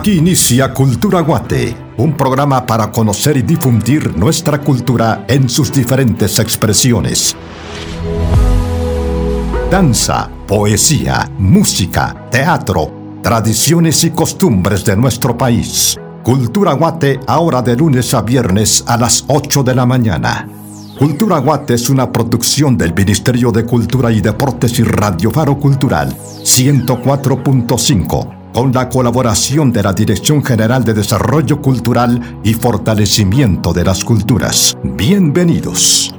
Aquí 0.00 0.12
inicia 0.12 0.72
Cultura 0.72 1.20
Guate, 1.20 1.76
un 1.98 2.16
programa 2.16 2.64
para 2.64 2.90
conocer 2.90 3.36
y 3.36 3.42
difundir 3.42 4.16
nuestra 4.16 4.58
cultura 4.58 5.26
en 5.28 5.46
sus 5.46 5.70
diferentes 5.70 6.38
expresiones. 6.38 7.36
Danza, 9.70 10.30
poesía, 10.48 11.30
música, 11.36 12.28
teatro, 12.30 13.18
tradiciones 13.22 14.02
y 14.04 14.12
costumbres 14.12 14.86
de 14.86 14.96
nuestro 14.96 15.36
país. 15.36 16.00
Cultura 16.22 16.72
Guate 16.72 17.20
ahora 17.26 17.60
de 17.60 17.76
lunes 17.76 18.14
a 18.14 18.22
viernes 18.22 18.82
a 18.86 18.96
las 18.96 19.26
8 19.28 19.62
de 19.62 19.74
la 19.74 19.84
mañana. 19.84 20.48
Cultura 20.98 21.36
Guate 21.40 21.74
es 21.74 21.90
una 21.90 22.10
producción 22.10 22.78
del 22.78 22.94
Ministerio 22.94 23.52
de 23.52 23.66
Cultura 23.66 24.10
y 24.10 24.22
Deportes 24.22 24.78
y 24.78 24.82
Radio 24.82 25.30
Faro 25.30 25.58
Cultural 25.58 26.16
104.5 26.42 28.39
con 28.52 28.72
la 28.72 28.88
colaboración 28.88 29.72
de 29.72 29.82
la 29.82 29.92
Dirección 29.92 30.44
General 30.44 30.84
de 30.84 30.94
Desarrollo 30.94 31.60
Cultural 31.60 32.40
y 32.42 32.54
Fortalecimiento 32.54 33.72
de 33.72 33.84
las 33.84 34.04
Culturas. 34.04 34.76
Bienvenidos. 34.82 36.14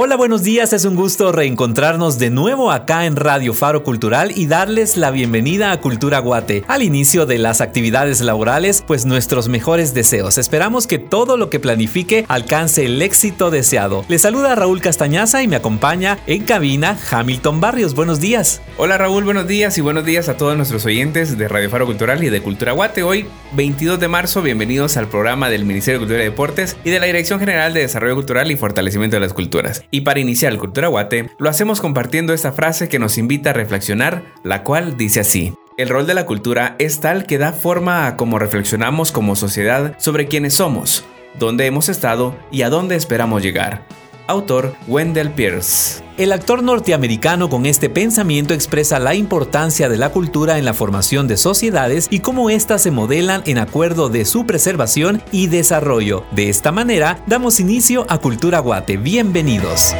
Hola, 0.00 0.14
buenos 0.14 0.44
días. 0.44 0.72
Es 0.72 0.84
un 0.84 0.94
gusto 0.94 1.32
reencontrarnos 1.32 2.20
de 2.20 2.30
nuevo 2.30 2.70
acá 2.70 3.06
en 3.06 3.16
Radio 3.16 3.52
Faro 3.52 3.82
Cultural 3.82 4.30
y 4.32 4.46
darles 4.46 4.96
la 4.96 5.10
bienvenida 5.10 5.72
a 5.72 5.80
Cultura 5.80 6.20
Guate. 6.20 6.62
Al 6.68 6.84
inicio 6.84 7.26
de 7.26 7.38
las 7.38 7.60
actividades 7.60 8.20
laborales, 8.20 8.84
pues 8.86 9.06
nuestros 9.06 9.48
mejores 9.48 9.94
deseos. 9.94 10.38
Esperamos 10.38 10.86
que 10.86 11.00
todo 11.00 11.36
lo 11.36 11.50
que 11.50 11.58
planifique 11.58 12.24
alcance 12.28 12.84
el 12.84 13.02
éxito 13.02 13.50
deseado. 13.50 14.04
Les 14.06 14.22
saluda 14.22 14.54
Raúl 14.54 14.80
Castañaza 14.80 15.42
y 15.42 15.48
me 15.48 15.56
acompaña 15.56 16.20
en 16.28 16.44
cabina 16.44 16.96
Hamilton 17.10 17.60
Barrios. 17.60 17.96
Buenos 17.96 18.20
días. 18.20 18.62
Hola 18.76 18.98
Raúl, 18.98 19.24
buenos 19.24 19.48
días 19.48 19.78
y 19.78 19.80
buenos 19.80 20.04
días 20.04 20.28
a 20.28 20.36
todos 20.36 20.56
nuestros 20.56 20.86
oyentes 20.86 21.36
de 21.36 21.48
Radio 21.48 21.70
Faro 21.70 21.86
Cultural 21.86 22.22
y 22.22 22.30
de 22.30 22.40
Cultura 22.40 22.70
Guate. 22.70 23.02
Hoy, 23.02 23.26
22 23.54 23.98
de 23.98 24.06
marzo, 24.06 24.42
bienvenidos 24.42 24.96
al 24.96 25.08
programa 25.08 25.50
del 25.50 25.64
Ministerio 25.64 25.98
de 25.98 26.06
Cultura 26.06 26.22
y 26.22 26.26
Deportes 26.26 26.76
y 26.84 26.90
de 26.90 27.00
la 27.00 27.06
Dirección 27.06 27.40
General 27.40 27.74
de 27.74 27.80
Desarrollo 27.80 28.14
Cultural 28.14 28.48
y 28.52 28.56
Fortalecimiento 28.56 29.16
de 29.16 29.20
las 29.22 29.34
Culturas. 29.34 29.82
Y 29.90 30.02
para 30.02 30.20
iniciar 30.20 30.52
el 30.52 30.58
Cultura 30.58 30.88
Guate, 30.88 31.30
lo 31.38 31.48
hacemos 31.48 31.80
compartiendo 31.80 32.34
esta 32.34 32.52
frase 32.52 32.88
que 32.88 32.98
nos 32.98 33.16
invita 33.16 33.50
a 33.50 33.54
reflexionar, 33.54 34.24
la 34.44 34.62
cual 34.62 34.96
dice 34.96 35.20
así. 35.20 35.54
El 35.78 35.88
rol 35.88 36.06
de 36.06 36.14
la 36.14 36.26
cultura 36.26 36.74
es 36.78 37.00
tal 37.00 37.24
que 37.24 37.38
da 37.38 37.52
forma 37.52 38.06
a 38.06 38.16
cómo 38.16 38.38
reflexionamos 38.38 39.12
como 39.12 39.36
sociedad 39.36 39.94
sobre 39.98 40.26
quiénes 40.26 40.54
somos, 40.54 41.04
dónde 41.38 41.66
hemos 41.66 41.88
estado 41.88 42.36
y 42.50 42.62
a 42.62 42.70
dónde 42.70 42.96
esperamos 42.96 43.42
llegar. 43.42 43.86
Autor 44.28 44.74
Wendell 44.86 45.30
Pierce. 45.32 46.02
El 46.16 46.32
actor 46.32 46.62
norteamericano 46.62 47.48
con 47.48 47.66
este 47.66 47.88
pensamiento 47.88 48.54
expresa 48.54 48.98
la 48.98 49.14
importancia 49.14 49.88
de 49.88 49.96
la 49.96 50.10
cultura 50.10 50.58
en 50.58 50.64
la 50.64 50.74
formación 50.74 51.28
de 51.28 51.36
sociedades 51.36 52.08
y 52.10 52.20
cómo 52.20 52.50
éstas 52.50 52.82
se 52.82 52.90
modelan 52.90 53.42
en 53.46 53.58
acuerdo 53.58 54.08
de 54.08 54.24
su 54.24 54.46
preservación 54.46 55.22
y 55.32 55.46
desarrollo. 55.46 56.24
De 56.32 56.48
esta 56.48 56.72
manera, 56.72 57.22
damos 57.26 57.58
inicio 57.58 58.04
a 58.08 58.18
Cultura 58.18 58.58
Guate. 58.60 58.96
Bienvenidos. 58.96 59.94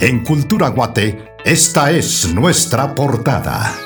En 0.00 0.24
Cultura 0.24 0.68
Guate, 0.68 1.34
esta 1.44 1.90
es 1.90 2.32
nuestra 2.32 2.94
portada. 2.94 3.76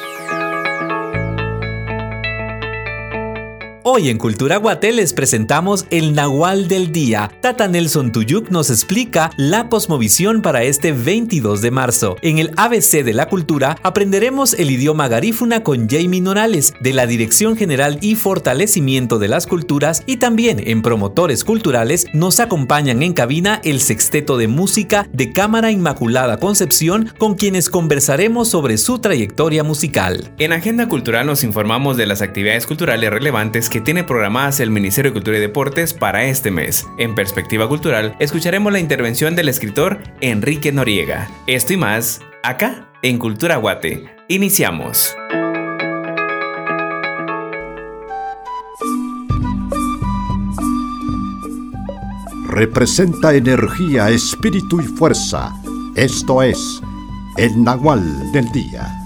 Hoy 3.85 4.11
en 4.11 4.19
Cultura 4.19 4.59
Guate 4.59 4.93
les 4.93 5.13
presentamos 5.13 5.87
el 5.91 6.15
Nahual 6.15 6.69
del 6.69 6.93
Día. 6.93 7.33
Tata 7.41 7.67
Nelson 7.67 8.13
Tuyuk 8.13 8.49
nos 8.49 8.71
explica 8.71 9.33
la 9.37 9.69
posmovisión 9.69 10.41
para 10.41 10.63
este 10.63 10.93
22 10.93 11.61
de 11.63 11.73
marzo. 11.73 12.17
En 12.23 12.39
el 12.39 12.53
ABC 12.57 13.03
de 13.03 13.13
la 13.13 13.27
Cultura 13.27 13.77
aprenderemos 13.83 14.55
el 14.55 14.71
idioma 14.71 15.09
garífuna 15.09 15.65
con 15.65 15.89
Jamie 15.89 16.21
Norales 16.21 16.75
de 16.79 16.93
la 16.93 17.09
Dirección 17.09 17.57
General 17.57 17.99
y 18.01 18.15
Fortalecimiento 18.15 19.19
de 19.19 19.27
las 19.27 19.49
Culturas 19.49 20.05
y 20.07 20.19
también 20.19 20.63
en 20.65 20.83
Promotores 20.83 21.43
Culturales 21.43 22.07
nos 22.13 22.39
acompañan 22.39 23.03
en 23.03 23.15
cabina 23.15 23.61
el 23.65 23.81
Sexteto 23.81 24.37
de 24.37 24.47
Música 24.47 25.09
de 25.13 25.33
Cámara 25.33 25.73
Inmaculada 25.73 26.37
Concepción 26.37 27.13
con 27.19 27.35
quienes 27.35 27.69
conversaremos 27.69 28.49
sobre 28.49 28.79
su 28.79 29.01
trayectoria 29.01 29.65
musical. 29.65 30.31
En 30.39 30.53
Agenda 30.53 30.87
Cultural 30.87 31.27
nos 31.27 31.43
informamos 31.43 31.97
de 31.97 32.07
las 32.07 32.23
actividades 32.23 32.69
culturales 32.69 33.11
relevantes 33.11 33.72
que 33.73 33.81
tiene 33.81 34.05
programadas 34.05 34.61
el 34.61 34.71
Ministerio 34.71 35.11
de 35.11 35.15
Cultura 35.15 35.39
y 35.39 35.41
Deportes 35.41 35.95
para 35.95 36.25
este 36.25 36.51
mes. 36.51 36.87
En 36.99 37.15
Perspectiva 37.15 37.67
Cultural, 37.69 38.15
escucharemos 38.19 38.71
la 38.71 38.79
intervención 38.79 39.35
del 39.35 39.49
escritor 39.49 39.99
Enrique 40.21 40.71
Noriega. 40.73 41.31
Esto 41.47 41.73
y 41.73 41.79
más, 41.79 42.21
acá, 42.43 42.91
en 43.01 43.17
Cultura 43.17 43.57
Guate. 43.57 44.15
Iniciamos. 44.29 45.17
Representa 52.49 53.35
energía, 53.35 54.11
espíritu 54.11 54.83
y 54.83 54.85
fuerza. 54.85 55.51
Esto 55.97 56.43
es 56.43 56.83
el 57.39 57.65
Nahual 57.65 58.33
del 58.33 58.53
Día. 58.53 59.02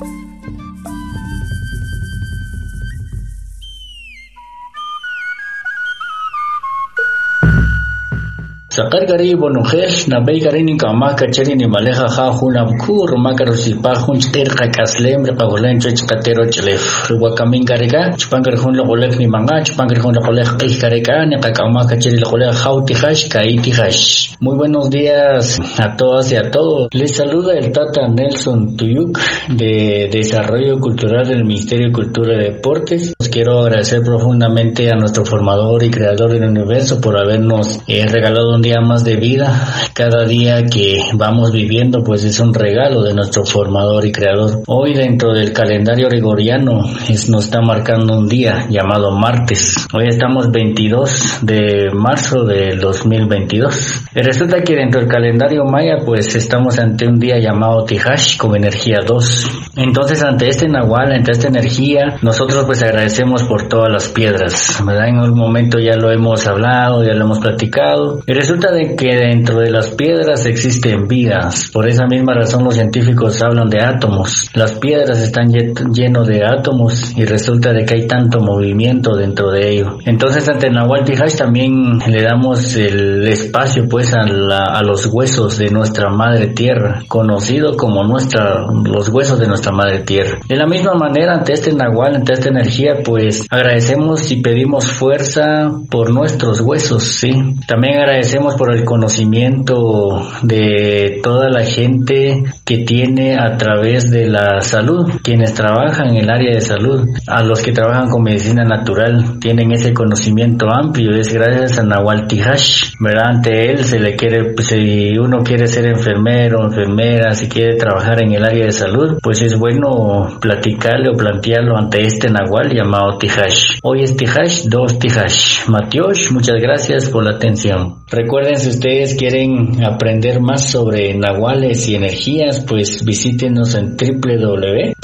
Sakar 8.76 9.06
gari 9.08 9.32
bonujel 9.32 9.88
na 10.08 10.20
bay 10.20 10.38
gari 10.38 10.62
ni 10.62 10.76
kama 10.76 11.14
kacheri 11.16 11.56
ni 11.56 11.64
maleja 11.64 12.08
ja 12.14 12.26
huna 12.38 12.64
kur 12.82 13.08
makaro 13.26 13.56
si 13.56 13.72
pa 13.72 13.94
hun 13.94 14.20
chir 14.20 14.52
ka 14.58 14.66
kaslem 14.76 15.24
re 15.24 15.32
pa 15.32 15.46
holen 15.52 15.80
choch 15.80 16.04
katero 16.10 16.44
chlef 16.56 17.08
ruwa 17.08 17.32
kamin 17.38 17.64
gari 17.64 17.88
ka 17.88 18.02
chupangar 18.20 18.54
hun 18.60 18.76
lo 18.76 18.84
golek 18.84 19.16
ni 19.16 19.26
manga 19.36 19.64
chupangar 19.64 19.96
hun 20.02 20.12
lo 20.16 20.20
golek 20.26 20.50
qih 20.60 20.76
gari 20.82 21.00
ka 21.08 21.24
ni 21.24 21.40
ka 21.40 21.56
kama 21.56 21.88
kacheri 21.88 22.20
lo 22.20 22.28
golek 22.28 22.52
jauti 22.52 23.00
hash 23.00 23.24
kaiti 23.32 23.72
hash 23.78 24.26
Muy 24.38 24.54
buenos 24.54 24.90
días 24.90 25.58
a 25.78 25.96
todas 25.96 26.30
y 26.30 26.36
a 26.36 26.50
todos. 26.50 26.88
Les 26.92 27.16
saluda 27.16 27.54
el 27.54 27.72
Tata 27.72 28.06
Nelson 28.06 28.76
Tuyuk 28.76 29.18
de 29.48 30.10
Desarrollo 30.12 30.78
Cultural 30.78 31.26
del 31.26 31.42
Ministerio 31.42 31.86
de 31.86 31.92
Cultura 31.94 32.34
y 32.34 32.52
Deportes. 32.52 33.14
Os 33.18 33.30
quiero 33.30 33.60
agradecer 33.60 34.02
profundamente 34.02 34.90
a 34.90 34.96
nuestro 34.96 35.24
formador 35.24 35.82
y 35.84 35.90
creador 35.90 36.32
del 36.32 36.50
universo 36.50 37.00
por 37.00 37.16
habernos 37.16 37.80
eh, 37.88 38.06
regalado 38.06 38.54
un 38.54 38.60
día 38.66 38.80
más 38.80 39.04
de 39.04 39.14
vida. 39.14 39.46
Cada 39.94 40.24
día 40.24 40.66
que 40.66 41.00
vamos 41.14 41.52
viviendo 41.52 42.02
pues 42.02 42.24
es 42.24 42.40
un 42.40 42.52
regalo 42.52 43.02
de 43.04 43.14
nuestro 43.14 43.44
formador 43.44 44.04
y 44.04 44.10
creador. 44.10 44.62
Hoy 44.66 44.92
dentro 44.92 45.32
del 45.32 45.52
calendario 45.52 46.08
gregoriano 46.08 46.80
es, 47.08 47.28
nos 47.28 47.44
está 47.44 47.60
marcando 47.60 48.18
un 48.18 48.26
día 48.26 48.66
llamado 48.68 49.12
martes. 49.12 49.86
Hoy 49.94 50.06
estamos 50.08 50.50
22 50.50 51.38
de 51.42 51.90
marzo 51.94 52.42
del 52.42 52.80
2022. 52.80 54.02
Resulta 54.14 54.60
que 54.62 54.74
dentro 54.74 55.00
del 55.00 55.08
calendario 55.08 55.64
maya 55.64 55.98
pues 56.04 56.34
estamos 56.34 56.76
ante 56.80 57.06
un 57.06 57.20
día 57.20 57.38
llamado 57.38 57.84
Tijash 57.84 58.36
con 58.36 58.56
energía 58.56 58.98
2. 59.06 59.46
Entonces 59.76 60.24
ante 60.24 60.48
este 60.48 60.68
Nahual, 60.68 61.12
ante 61.12 61.30
esta 61.30 61.46
energía, 61.46 62.16
nosotros 62.22 62.64
pues 62.66 62.82
agradecemos 62.82 63.44
por 63.44 63.68
todas 63.68 63.92
las 63.92 64.08
piedras, 64.08 64.82
¿verdad? 64.84 65.08
En 65.08 65.20
un 65.20 65.38
momento 65.38 65.78
ya 65.78 65.96
lo 65.96 66.10
hemos 66.10 66.48
hablado, 66.48 67.04
ya 67.04 67.14
lo 67.14 67.26
hemos 67.26 67.38
platicado. 67.38 68.22
Y 68.26 68.32
resulta 68.32 68.55
de 68.60 68.96
que 68.96 69.14
dentro 69.14 69.60
de 69.60 69.70
las 69.70 69.90
piedras 69.90 70.46
existen 70.46 71.06
vidas. 71.06 71.70
Por 71.72 71.88
esa 71.88 72.06
misma 72.06 72.34
razón 72.34 72.64
los 72.64 72.74
científicos 72.74 73.42
hablan 73.42 73.68
de 73.68 73.80
átomos. 73.80 74.50
Las 74.54 74.72
piedras 74.72 75.20
están 75.20 75.52
llenos 75.52 76.26
de 76.26 76.44
átomos 76.44 77.16
y 77.16 77.24
resulta 77.24 77.72
de 77.72 77.84
que 77.84 77.94
hay 77.94 78.06
tanto 78.06 78.40
movimiento 78.40 79.16
dentro 79.16 79.50
de 79.50 79.70
ello. 79.70 79.98
Entonces 80.04 80.48
ante 80.48 80.70
Nahual 80.70 81.04
Tijash 81.04 81.36
también 81.36 81.98
le 82.06 82.22
damos 82.22 82.76
el 82.76 83.26
espacio 83.28 83.86
pues 83.88 84.12
a 84.14 84.82
los 84.82 85.06
huesos 85.06 85.58
de 85.58 85.70
nuestra 85.70 86.10
madre 86.10 86.48
tierra, 86.48 87.02
conocido 87.08 87.76
como 87.76 88.04
nuestra, 88.04 88.66
los 88.84 89.08
huesos 89.08 89.38
de 89.38 89.46
nuestra 89.46 89.72
madre 89.72 90.00
tierra. 90.00 90.38
De 90.48 90.56
la 90.56 90.66
misma 90.66 90.94
manera, 90.94 91.34
ante 91.34 91.52
este 91.52 91.72
Nahual, 91.72 92.16
ante 92.16 92.32
esta 92.32 92.48
energía, 92.48 93.02
pues 93.04 93.46
agradecemos 93.50 94.30
y 94.30 94.36
pedimos 94.40 94.90
fuerza 94.90 95.70
por 95.90 96.12
nuestros 96.12 96.60
huesos, 96.60 97.02
sí. 97.02 97.30
También 97.66 97.98
agradecemos 97.98 98.45
por 98.54 98.74
el 98.74 98.84
conocimiento 98.84 100.28
de 100.42 101.20
toda 101.22 101.48
la 101.48 101.64
gente 101.64 102.44
que 102.64 102.78
tiene 102.78 103.36
a 103.36 103.56
través 103.56 104.10
de 104.10 104.26
la 104.26 104.60
salud, 104.60 105.10
quienes 105.22 105.54
trabajan 105.54 106.10
en 106.10 106.16
el 106.16 106.30
área 106.30 106.54
de 106.54 106.60
salud, 106.60 107.08
a 107.26 107.42
los 107.42 107.60
que 107.60 107.72
trabajan 107.72 108.08
con 108.08 108.22
medicina 108.22 108.64
natural, 108.64 109.38
tienen 109.40 109.72
ese 109.72 109.92
conocimiento 109.92 110.66
amplio, 110.70 111.10
es 111.16 111.32
gracias 111.32 111.78
a 111.78 111.82
Nahual 111.82 112.26
Tijash, 112.26 112.92
¿verdad? 113.00 113.28
Ante 113.36 113.70
él 113.70 113.84
se 113.84 113.98
le 113.98 114.14
quiere, 114.16 114.52
pues, 114.54 114.68
si 114.68 115.18
uno 115.18 115.38
quiere 115.38 115.66
ser 115.66 115.86
enfermero, 115.86 116.64
enfermera, 116.64 117.34
si 117.34 117.48
quiere 117.48 117.76
trabajar 117.76 118.22
en 118.22 118.32
el 118.32 118.44
área 118.44 118.66
de 118.66 118.72
salud, 118.72 119.18
pues 119.22 119.42
es 119.42 119.58
bueno 119.58 120.38
platicarle 120.40 121.10
o 121.10 121.16
plantearlo 121.16 121.76
ante 121.76 122.02
este 122.02 122.28
Nahual 122.30 122.72
llamado 122.72 123.18
Tijash. 123.18 123.78
Hoy 123.82 124.02
es 124.02 124.16
Tijash, 124.16 124.64
dos 124.68 124.98
Tijash. 124.98 125.68
Matiosh, 125.68 126.30
muchas 126.30 126.56
gracias 126.60 127.08
por 127.08 127.24
la 127.24 127.32
atención. 127.32 127.96
Recuerda 128.08 128.35
recuerden 128.36 128.60
si 128.60 128.68
ustedes 128.68 129.14
quieren 129.14 129.82
aprender 129.82 130.42
más 130.42 130.68
sobre 130.70 131.14
nahuales 131.14 131.88
y 131.88 131.94
energías, 131.94 132.60
pues 132.60 133.02
visítenos 133.02 133.74
en 133.74 133.96
www.mcd.gov.gt. 133.96 135.02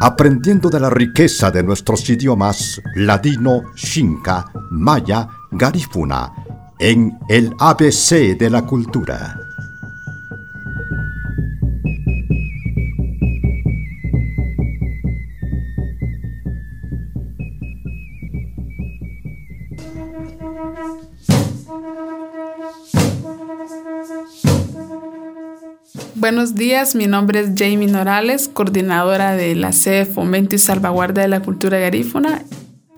aprendiendo 0.00 0.68
de 0.68 0.80
la 0.80 0.90
riqueza 0.90 1.52
de 1.52 1.62
nuestros 1.62 2.10
idiomas 2.10 2.82
ladino, 2.96 3.62
xinca, 3.76 4.46
maya, 4.70 5.28
garífuna, 5.52 6.32
en 6.80 7.16
el 7.28 7.52
ABC 7.60 8.36
de 8.36 8.50
la 8.50 8.62
cultura. 8.62 9.41
Buenos 26.22 26.54
días, 26.54 26.94
mi 26.94 27.08
nombre 27.08 27.40
es 27.40 27.50
Jamie 27.56 27.88
Norales, 27.88 28.46
coordinadora 28.46 29.34
de 29.34 29.56
la 29.56 29.72
sede 29.72 30.06
Fomento 30.06 30.54
y 30.54 30.58
Salvaguarda 30.60 31.20
de 31.20 31.26
la 31.26 31.40
Cultura 31.40 31.80
Garífuna. 31.80 32.44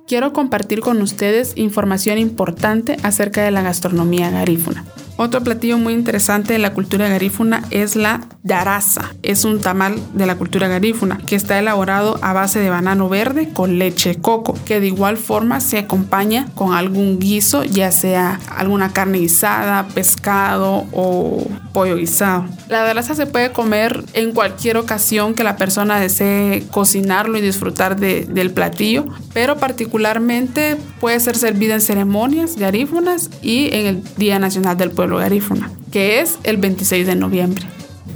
Quiero 0.06 0.34
compartir 0.34 0.80
con 0.80 1.00
ustedes 1.00 1.54
información 1.56 2.18
importante 2.18 2.98
acerca 3.02 3.42
de 3.42 3.50
la 3.50 3.62
gastronomía 3.62 4.28
garífuna. 4.28 4.84
Otro 5.16 5.42
platillo 5.42 5.78
muy 5.78 5.94
interesante 5.94 6.54
de 6.54 6.58
la 6.58 6.72
cultura 6.72 7.08
garífuna 7.08 7.62
es 7.70 7.94
la 7.94 8.22
daraza. 8.42 9.12
Es 9.22 9.44
un 9.44 9.60
tamal 9.60 9.94
de 10.12 10.26
la 10.26 10.34
cultura 10.34 10.66
garífuna 10.66 11.18
que 11.18 11.36
está 11.36 11.56
elaborado 11.56 12.18
a 12.20 12.32
base 12.32 12.58
de 12.58 12.68
banano 12.68 13.08
verde 13.08 13.50
con 13.52 13.78
leche 13.78 14.16
coco, 14.16 14.58
que 14.64 14.80
de 14.80 14.88
igual 14.88 15.16
forma 15.16 15.60
se 15.60 15.78
acompaña 15.78 16.48
con 16.56 16.74
algún 16.74 17.20
guiso, 17.20 17.62
ya 17.62 17.92
sea 17.92 18.40
alguna 18.56 18.92
carne 18.92 19.18
guisada, 19.18 19.86
pescado 19.94 20.84
o 20.92 21.46
pollo 21.72 21.96
guisado. 21.96 22.46
La 22.68 22.82
daraza 22.82 23.14
se 23.14 23.26
puede 23.26 23.52
comer 23.52 24.04
en 24.14 24.32
cualquier 24.32 24.78
ocasión 24.78 25.34
que 25.34 25.44
la 25.44 25.56
persona 25.56 26.00
desee 26.00 26.64
cocinarlo 26.72 27.38
y 27.38 27.40
disfrutar 27.40 27.96
del 27.96 28.50
platillo, 28.50 29.06
pero 29.32 29.58
particularmente 29.58 30.76
puede 30.98 31.20
ser 31.20 31.36
servida 31.36 31.74
en 31.74 31.80
ceremonias 31.80 32.56
garífunas 32.56 33.30
y 33.42 33.68
en 33.72 33.86
el 33.86 34.04
Día 34.16 34.40
Nacional 34.40 34.76
del 34.76 34.90
Pueblo 34.90 35.03
garífuna, 35.12 35.70
que 35.92 36.20
es 36.20 36.38
el 36.42 36.56
26 36.56 37.06
de 37.06 37.16
noviembre. 37.16 37.64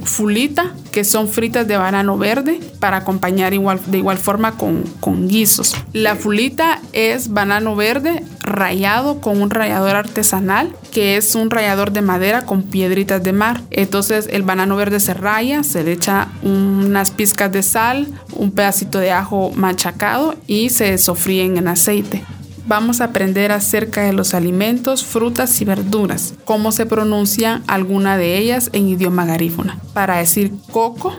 Fulita, 0.03 0.73
que 0.91 1.03
son 1.03 1.27
fritas 1.27 1.67
de 1.67 1.77
banano 1.77 2.17
verde 2.17 2.59
para 2.79 2.97
acompañar 2.97 3.53
igual, 3.53 3.79
de 3.87 3.97
igual 3.97 4.17
forma 4.17 4.57
con, 4.57 4.83
con 4.99 5.27
guisos. 5.27 5.75
La 5.93 6.15
fulita 6.15 6.79
es 6.93 7.29
banano 7.33 7.75
verde 7.75 8.23
rayado 8.41 9.19
con 9.19 9.41
un 9.41 9.49
rallador 9.49 9.95
artesanal, 9.95 10.73
que 10.91 11.17
es 11.17 11.35
un 11.35 11.49
rallador 11.49 11.91
de 11.91 12.01
madera 12.01 12.45
con 12.45 12.63
piedritas 12.63 13.23
de 13.23 13.33
mar. 13.33 13.61
Entonces 13.71 14.27
el 14.31 14.43
banano 14.43 14.75
verde 14.75 14.99
se 14.99 15.13
raya, 15.13 15.63
se 15.63 15.83
le 15.83 15.93
echa 15.93 16.29
unas 16.43 17.11
pizcas 17.11 17.51
de 17.51 17.63
sal, 17.63 18.07
un 18.33 18.51
pedacito 18.51 18.99
de 18.99 19.11
ajo 19.11 19.51
machacado 19.55 20.35
y 20.47 20.69
se 20.69 20.97
sofríen 20.97 21.57
en 21.57 21.67
aceite 21.67 22.23
vamos 22.69 23.01
a 23.01 23.05
aprender 23.05 23.51
acerca 23.51 24.03
de 24.03 24.13
los 24.13 24.35
alimentos, 24.35 25.03
frutas 25.03 25.59
y 25.59 25.65
verduras, 25.65 26.35
cómo 26.45 26.71
se 26.71 26.85
pronuncian 26.85 27.63
alguna 27.65 28.15
de 28.15 28.37
ellas 28.37 28.69
en 28.73 28.87
idioma 28.87 29.25
garífuna. 29.25 29.79
Para 29.93 30.17
decir 30.17 30.53
coco, 30.71 31.11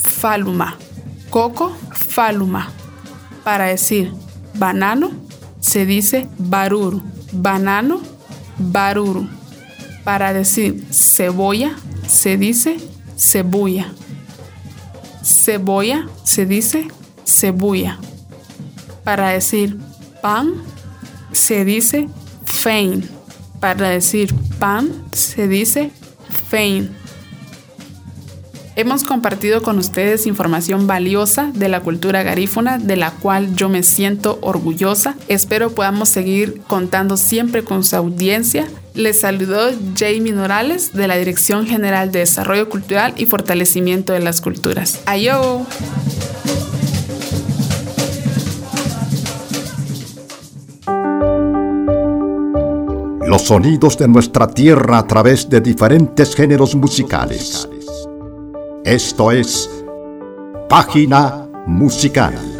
faluma. 0.00 0.78
Coco, 1.28 1.76
faluma. 1.92 2.72
Para 3.44 3.66
decir 3.66 4.12
banano, 4.54 5.10
se 5.60 5.84
dice 5.84 6.26
baruru. 6.38 7.02
Banano, 7.32 8.00
baruru. 8.56 9.28
Para 10.04 10.32
decir 10.32 10.86
cebolla, 10.90 11.76
se 12.06 12.38
dice 12.38 12.78
cebulla. 13.18 13.92
Cebolla, 15.22 16.08
se 16.22 16.46
dice 16.46 16.88
cebulla. 17.26 17.98
Para 19.04 19.28
decir 19.28 19.78
pan, 20.22 20.54
se 21.34 21.64
dice 21.64 22.08
fein. 22.44 23.08
Para 23.60 23.90
decir 23.90 24.34
pan 24.58 24.90
se 25.12 25.48
dice 25.48 25.90
fein. 26.48 26.90
Hemos 28.76 29.04
compartido 29.04 29.62
con 29.62 29.78
ustedes 29.78 30.26
información 30.26 30.88
valiosa 30.88 31.52
de 31.54 31.68
la 31.68 31.80
cultura 31.80 32.24
garífuna, 32.24 32.78
de 32.78 32.96
la 32.96 33.12
cual 33.12 33.54
yo 33.54 33.68
me 33.68 33.84
siento 33.84 34.38
orgullosa. 34.40 35.14
Espero 35.28 35.70
podamos 35.70 36.08
seguir 36.08 36.60
contando 36.66 37.16
siempre 37.16 37.62
con 37.62 37.84
su 37.84 37.94
audiencia. 37.94 38.66
Les 38.94 39.20
saludó 39.20 39.70
Jamie 39.96 40.32
Norales 40.32 40.92
de 40.92 41.06
la 41.06 41.16
Dirección 41.16 41.66
General 41.68 42.10
de 42.10 42.20
Desarrollo 42.20 42.68
Cultural 42.68 43.14
y 43.16 43.26
Fortalecimiento 43.26 44.12
de 44.12 44.20
las 44.20 44.40
Culturas. 44.40 45.00
¡Ayo! 45.06 45.64
Los 53.34 53.42
sonidos 53.42 53.98
de 53.98 54.06
nuestra 54.06 54.46
tierra 54.46 54.98
a 54.98 55.06
través 55.08 55.50
de 55.50 55.60
diferentes 55.60 56.36
géneros 56.36 56.76
musicales. 56.76 57.68
Esto 58.84 59.32
es 59.32 59.68
Página 60.68 61.48
Musical. 61.66 62.53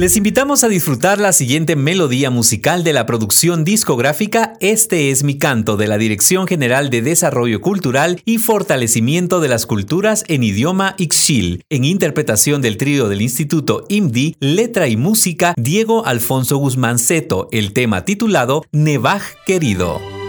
Les 0.00 0.16
invitamos 0.16 0.64
a 0.64 0.68
disfrutar 0.68 1.18
la 1.20 1.30
siguiente 1.30 1.76
melodía 1.76 2.30
musical 2.30 2.84
de 2.84 2.94
la 2.94 3.04
producción 3.04 3.64
discográfica 3.64 4.54
Este 4.58 5.10
es 5.10 5.24
mi 5.24 5.36
canto 5.36 5.76
de 5.76 5.88
la 5.88 5.98
Dirección 5.98 6.46
General 6.46 6.88
de 6.88 7.02
Desarrollo 7.02 7.60
Cultural 7.60 8.22
y 8.24 8.38
Fortalecimiento 8.38 9.40
de 9.40 9.48
las 9.48 9.66
Culturas 9.66 10.24
en 10.28 10.42
idioma 10.42 10.94
Ixchil, 10.96 11.66
en 11.68 11.84
interpretación 11.84 12.62
del 12.62 12.78
trío 12.78 13.10
del 13.10 13.20
Instituto 13.20 13.84
IMDI, 13.90 14.36
letra 14.40 14.88
y 14.88 14.96
música 14.96 15.52
Diego 15.58 16.06
Alfonso 16.06 16.56
Guzmán 16.56 16.98
Ceto, 16.98 17.48
el 17.52 17.74
tema 17.74 18.06
titulado 18.06 18.64
Nevaj 18.72 19.20
Querido. 19.44 20.19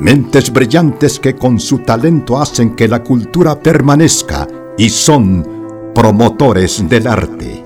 Mentes 0.00 0.52
brillantes 0.52 1.20
que 1.20 1.36
con 1.36 1.60
su 1.60 1.78
talento 1.78 2.38
hacen 2.38 2.74
que 2.74 2.88
la 2.88 3.02
cultura 3.02 3.58
permanezca 3.58 4.46
y 4.76 4.88
son 4.88 5.92
promotores 5.94 6.88
del 6.88 7.06
arte. 7.06 7.63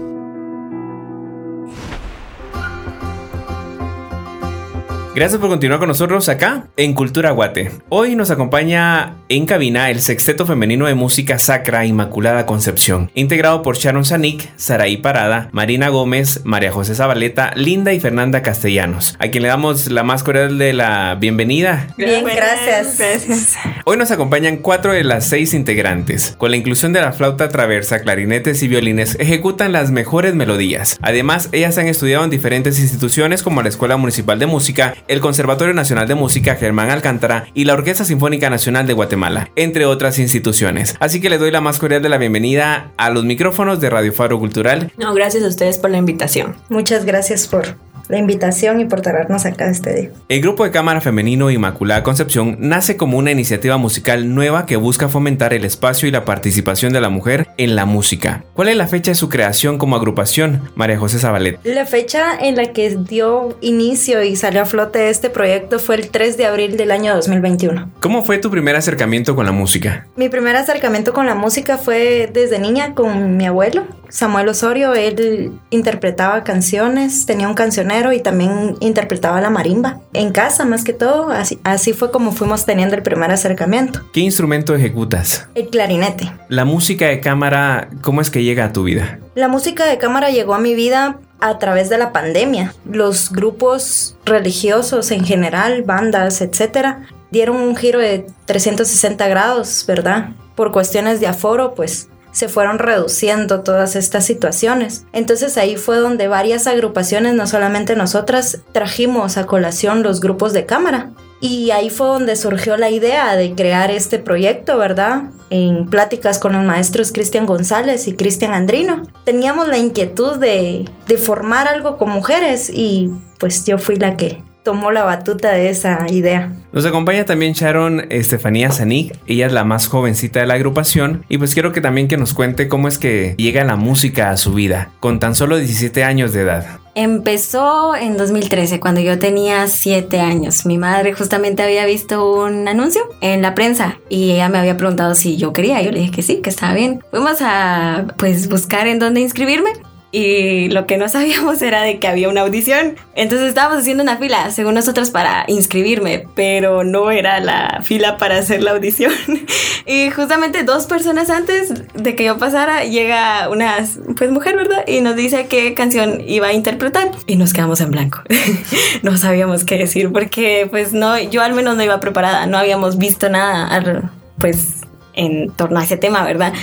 Gracias 5.18 5.40
por 5.40 5.50
continuar 5.50 5.80
con 5.80 5.88
nosotros 5.88 6.28
acá 6.28 6.68
en 6.76 6.94
Cultura 6.94 7.32
Guate. 7.32 7.72
Hoy 7.88 8.14
nos 8.14 8.30
acompaña 8.30 9.16
en 9.28 9.46
cabina 9.46 9.90
el 9.90 10.00
sexteto 10.00 10.46
femenino 10.46 10.87
de 10.87 10.94
música 10.94 11.40
sacra 11.40 11.84
Inmaculada 11.84 12.46
Concepción, 12.46 13.10
integrado 13.14 13.62
por 13.62 13.76
Sharon 13.76 14.04
Sanik, 14.04 14.48
Saraí 14.54 14.96
Parada, 14.98 15.48
Marina 15.50 15.88
Gómez, 15.88 16.42
María 16.44 16.70
José 16.70 16.94
Zabaleta, 16.94 17.50
Linda 17.56 17.92
y 17.92 17.98
Fernanda 17.98 18.42
Castellanos, 18.42 19.16
a 19.18 19.26
quien 19.26 19.42
le 19.42 19.48
damos 19.48 19.90
la 19.90 20.04
más 20.04 20.22
cordial 20.22 20.56
de 20.56 20.72
la 20.72 21.16
bienvenida. 21.16 21.88
Bien, 21.96 22.25
gracias. 22.25 22.96
Gracias. 22.96 23.56
Hoy 23.87 23.96
nos 23.96 24.12
acompañan 24.12 24.58
cuatro 24.58 24.92
de 24.92 25.02
las 25.02 25.26
seis 25.26 25.52
integrantes. 25.52 26.37
Con 26.38 26.52
la 26.52 26.58
inclusión 26.58 26.92
de 26.92 27.00
la 27.00 27.10
flauta 27.10 27.48
traversa, 27.48 28.02
clarinetes 28.02 28.62
y 28.62 28.68
violines, 28.68 29.16
ejecutan 29.18 29.72
las 29.72 29.90
mejores 29.90 30.37
melodías. 30.37 30.96
Además, 31.02 31.48
ellas 31.50 31.76
han 31.76 31.88
estudiado 31.88 32.22
en 32.22 32.30
diferentes 32.30 32.78
instituciones 32.78 33.42
como 33.42 33.62
la 33.62 33.68
Escuela 33.68 33.96
Municipal 33.96 34.38
de 34.38 34.46
Música, 34.46 34.94
el 35.08 35.20
Conservatorio 35.20 35.74
Nacional 35.74 36.06
de 36.06 36.14
Música 36.14 36.54
Germán 36.54 36.90
Alcántara 36.90 37.46
y 37.54 37.64
la 37.64 37.74
Orquesta 37.74 38.04
Sinfónica 38.04 38.50
Nacional 38.50 38.86
de 38.86 38.92
Guatemala, 38.92 39.50
entre 39.56 39.86
otras 39.86 40.18
instituciones. 40.18 40.96
Así 41.00 41.20
que 41.20 41.30
les 41.30 41.40
doy 41.40 41.50
la 41.50 41.60
más 41.60 41.78
cordial 41.78 42.02
de 42.02 42.08
la 42.08 42.18
bienvenida 42.18 42.92
a 42.96 43.10
los 43.10 43.24
micrófonos 43.24 43.80
de 43.80 43.90
Radio 43.90 44.12
Faro 44.12 44.38
Cultural. 44.38 44.92
No, 44.96 45.12
gracias 45.14 45.42
a 45.42 45.48
ustedes 45.48 45.78
por 45.78 45.90
la 45.90 45.98
invitación. 45.98 46.56
Muchas 46.68 47.04
gracias 47.04 47.48
por 47.48 47.76
la 48.08 48.18
invitación 48.18 48.80
y 48.80 48.84
por 48.86 49.00
traernos 49.00 49.44
acá 49.46 49.68
este 49.70 49.94
día. 49.94 50.10
El 50.28 50.40
grupo 50.40 50.64
de 50.64 50.70
cámara 50.70 51.00
femenino 51.00 51.50
Inmaculada 51.50 52.02
Concepción 52.02 52.56
nace 52.60 52.96
como 52.96 53.18
una 53.18 53.30
iniciativa 53.30 53.76
musical 53.76 54.34
nueva 54.34 54.66
que 54.66 54.76
busca 54.76 55.08
fomentar 55.08 55.52
el 55.52 55.64
espacio 55.64 56.08
y 56.08 56.10
la 56.10 56.24
participación 56.24 56.92
de 56.92 57.00
la 57.00 57.08
mujer 57.08 57.48
en 57.56 57.76
la 57.76 57.84
música. 57.84 58.44
¿Cuál 58.54 58.68
es 58.68 58.76
la 58.76 58.86
fecha 58.86 59.10
de 59.10 59.14
su 59.14 59.28
creación 59.28 59.78
como 59.78 59.96
agrupación, 59.96 60.70
María 60.74 60.98
José 60.98 61.18
Zabalet? 61.18 61.58
La 61.64 61.86
fecha 61.86 62.36
en 62.40 62.56
la 62.56 62.72
que 62.72 62.96
dio 62.96 63.56
inicio 63.60 64.22
y 64.22 64.36
salió 64.36 64.62
a 64.62 64.64
flote 64.64 65.10
este 65.10 65.30
proyecto 65.30 65.78
fue 65.78 65.96
el 65.96 66.10
3 66.10 66.36
de 66.36 66.46
abril 66.46 66.76
del 66.76 66.90
año 66.90 67.14
2021. 67.14 67.90
¿Cómo 68.00 68.24
fue 68.24 68.38
tu 68.38 68.50
primer 68.50 68.76
acercamiento 68.76 69.34
con 69.36 69.46
la 69.46 69.52
música? 69.52 70.06
Mi 70.16 70.28
primer 70.28 70.56
acercamiento 70.56 71.12
con 71.12 71.26
la 71.26 71.34
música 71.34 71.78
fue 71.78 72.30
desde 72.32 72.58
niña 72.58 72.94
con 72.94 73.36
mi 73.36 73.46
abuelo, 73.46 73.86
Samuel 74.08 74.48
Osorio. 74.48 74.94
Él 74.94 75.52
interpretaba 75.70 76.44
canciones, 76.44 77.26
tenía 77.26 77.48
un 77.48 77.54
cancionero 77.54 78.12
y 78.12 78.20
también 78.20 78.76
interpretaba 78.80 79.40
la 79.40 79.50
marimba. 79.50 80.00
En 80.12 80.32
casa, 80.32 80.64
más 80.64 80.84
que 80.84 80.92
todo, 80.92 81.30
así, 81.30 81.58
así 81.64 81.92
fue 81.92 82.10
como 82.10 82.32
fuimos 82.32 82.64
teniendo 82.64 82.96
el 82.96 83.02
primer 83.02 83.30
acercamiento. 83.30 84.00
¿Qué 84.12 84.20
instrumento 84.20 84.74
ejecutas? 84.74 85.48
El 85.54 85.68
clarinete. 85.68 86.32
La 86.48 86.64
música 86.64 87.06
de 87.06 87.20
cámara, 87.20 87.88
¿cómo 88.02 88.20
es 88.20 88.30
que 88.30 88.42
llega 88.42 88.66
a 88.66 88.72
tu 88.72 88.84
vida? 88.84 89.18
La 89.34 89.48
música 89.48 89.84
de 89.84 89.98
cámara 89.98 90.30
llegó 90.30 90.54
a 90.54 90.58
mi 90.58 90.74
vida 90.74 91.18
a 91.40 91.58
través 91.58 91.88
de 91.88 91.98
la 91.98 92.12
pandemia. 92.12 92.74
Los 92.90 93.30
grupos 93.30 94.16
religiosos 94.24 95.10
en 95.10 95.24
general, 95.24 95.82
bandas, 95.82 96.40
etcétera, 96.40 97.06
dieron 97.30 97.56
un 97.56 97.76
giro 97.76 97.98
de 98.00 98.26
360 98.46 99.28
grados, 99.28 99.84
¿verdad? 99.86 100.30
Por 100.54 100.72
cuestiones 100.72 101.20
de 101.20 101.26
aforo, 101.26 101.74
pues 101.74 102.08
se 102.38 102.49
fueron 102.49 102.78
reduciendo 102.78 103.62
todas 103.62 103.97
estas 103.97 104.25
situaciones. 104.25 105.04
Entonces 105.12 105.59
ahí 105.59 105.75
fue 105.76 105.99
donde 105.99 106.28
varias 106.28 106.68
agrupaciones, 106.68 107.35
no 107.35 107.49
solamente 107.49 107.97
nosotras, 107.97 108.61
trajimos 108.71 109.37
a 109.37 109.47
colación 109.47 110.04
los 110.04 110.21
grupos 110.21 110.52
de 110.52 110.64
cámara. 110.64 111.11
Y 111.40 111.73
ahí 111.73 111.90
fue 111.90 112.07
donde 112.07 112.37
surgió 112.37 112.76
la 112.76 112.90
idea 112.90 113.35
de 113.35 113.54
crear 113.54 113.90
este 113.90 114.18
proyecto, 114.18 114.78
¿verdad? 114.78 115.30
En 115.50 115.87
pláticas 115.87 116.38
con 116.38 116.52
los 116.52 116.64
maestros 116.64 117.12
Cristian 117.12 117.47
González 117.47 118.07
y 118.07 118.14
Cristian 118.14 118.54
Andrino. 118.54 119.02
Teníamos 119.25 119.66
la 119.66 119.78
inquietud 119.78 120.37
de, 120.37 120.88
de 121.07 121.16
formar 121.16 121.66
algo 121.66 121.97
con 121.97 122.11
mujeres 122.11 122.71
y 122.73 123.11
pues 123.38 123.64
yo 123.64 123.78
fui 123.78 123.97
la 123.97 124.16
que 124.16 124.42
tomó 124.68 124.90
la 124.90 125.02
batuta 125.02 125.52
de 125.52 125.70
esa 125.70 126.04
idea. 126.10 126.52
Nos 126.72 126.84
acompaña 126.84 127.25
también 127.25 127.54
Sharon 127.54 128.04
Estefanía 128.10 128.70
Zanig, 128.70 129.18
ella 129.26 129.46
es 129.46 129.52
la 129.54 129.64
más 129.64 129.87
jovencita 129.87 130.40
de 130.40 130.46
la 130.46 130.52
agrupación 130.52 131.25
y 131.30 131.38
pues 131.38 131.54
quiero 131.54 131.72
que 131.72 131.80
también 131.80 132.06
que 132.06 132.18
nos 132.18 132.34
cuente 132.34 132.68
cómo 132.68 132.87
es 132.87 132.98
que 132.98 133.34
llega 133.38 133.64
la 133.64 133.76
música 133.76 134.28
a 134.28 134.37
su 134.37 134.52
vida 134.52 134.90
con 135.00 135.20
tan 135.20 135.34
solo 135.34 135.56
17 135.56 136.04
años 136.04 136.34
de 136.34 136.42
edad. 136.42 136.66
Empezó 136.94 137.96
en 137.96 138.18
2013, 138.18 138.78
cuando 138.78 139.00
yo 139.00 139.18
tenía 139.18 139.68
7 139.68 140.20
años. 140.20 140.66
Mi 140.66 140.76
madre 140.76 141.14
justamente 141.14 141.62
había 141.62 141.87
visto 141.87 142.42
un 142.42 142.68
anuncio 142.68 143.08
en 143.22 143.40
la 143.40 143.54
prensa 143.54 143.96
y 144.10 144.32
ella 144.32 144.50
me 144.50 144.58
había 144.58 144.76
preguntado 144.76 145.14
si 145.14 145.38
yo 145.38 145.54
quería. 145.54 145.80
Yo 145.80 145.92
le 145.92 146.00
dije 146.00 146.10
que 146.10 146.22
sí, 146.22 146.42
que 146.42 146.50
estaba 146.50 146.75
bien. 146.75 147.02
Fuimos 147.10 147.38
a 147.40 148.04
pues 148.18 148.48
buscar 148.48 148.87
en 148.87 148.98
dónde 148.98 149.20
inscribirme 149.20 149.70
y 150.10 150.68
lo 150.70 150.86
que 150.86 150.96
no 150.96 151.08
sabíamos 151.08 151.60
era 151.62 151.82
de 151.82 151.98
que 151.98 152.08
había 152.08 152.28
una 152.28 152.42
audición. 152.42 152.96
Entonces 153.14 153.48
estábamos 153.48 153.80
haciendo 153.80 154.02
una 154.02 154.16
fila, 154.16 154.50
según 154.50 154.74
nosotros, 154.74 155.10
para 155.10 155.44
inscribirme, 155.48 156.26
pero 156.34 156.84
no 156.84 157.10
era 157.10 157.40
la 157.40 157.80
fila 157.82 158.16
para 158.16 158.38
hacer 158.38 158.62
la 158.62 158.72
audición. 158.72 159.12
y 159.86 160.10
justamente 160.10 160.64
dos 160.64 160.86
personas 160.86 161.30
antes 161.30 161.72
de 161.94 162.14
que 162.14 162.24
yo 162.24 162.38
pasara, 162.38 162.84
llega 162.84 163.48
una 163.50 163.76
pues 164.16 164.30
mujer, 164.30 164.56
¿verdad? 164.56 164.84
Y 164.86 165.00
nos 165.00 165.16
dice 165.16 165.46
qué 165.46 165.74
canción 165.74 166.22
iba 166.26 166.48
a 166.48 166.52
interpretar 166.52 167.10
y 167.26 167.36
nos 167.36 167.52
quedamos 167.52 167.80
en 167.80 167.90
blanco. 167.90 168.20
no 169.02 169.16
sabíamos 169.16 169.64
qué 169.64 169.76
decir 169.76 170.10
porque 170.12 170.66
pues 170.70 170.92
no, 170.92 171.18
yo 171.18 171.42
al 171.42 171.52
menos 171.52 171.76
no 171.76 171.82
iba 171.82 172.00
preparada, 172.00 172.46
no 172.46 172.56
habíamos 172.58 172.98
visto 172.98 173.28
nada, 173.28 174.10
pues 174.38 174.88
en 175.18 175.50
torno 175.50 175.80
a 175.80 175.84
ese 175.84 175.96
tema, 175.96 176.25
¿verdad? 176.25 176.54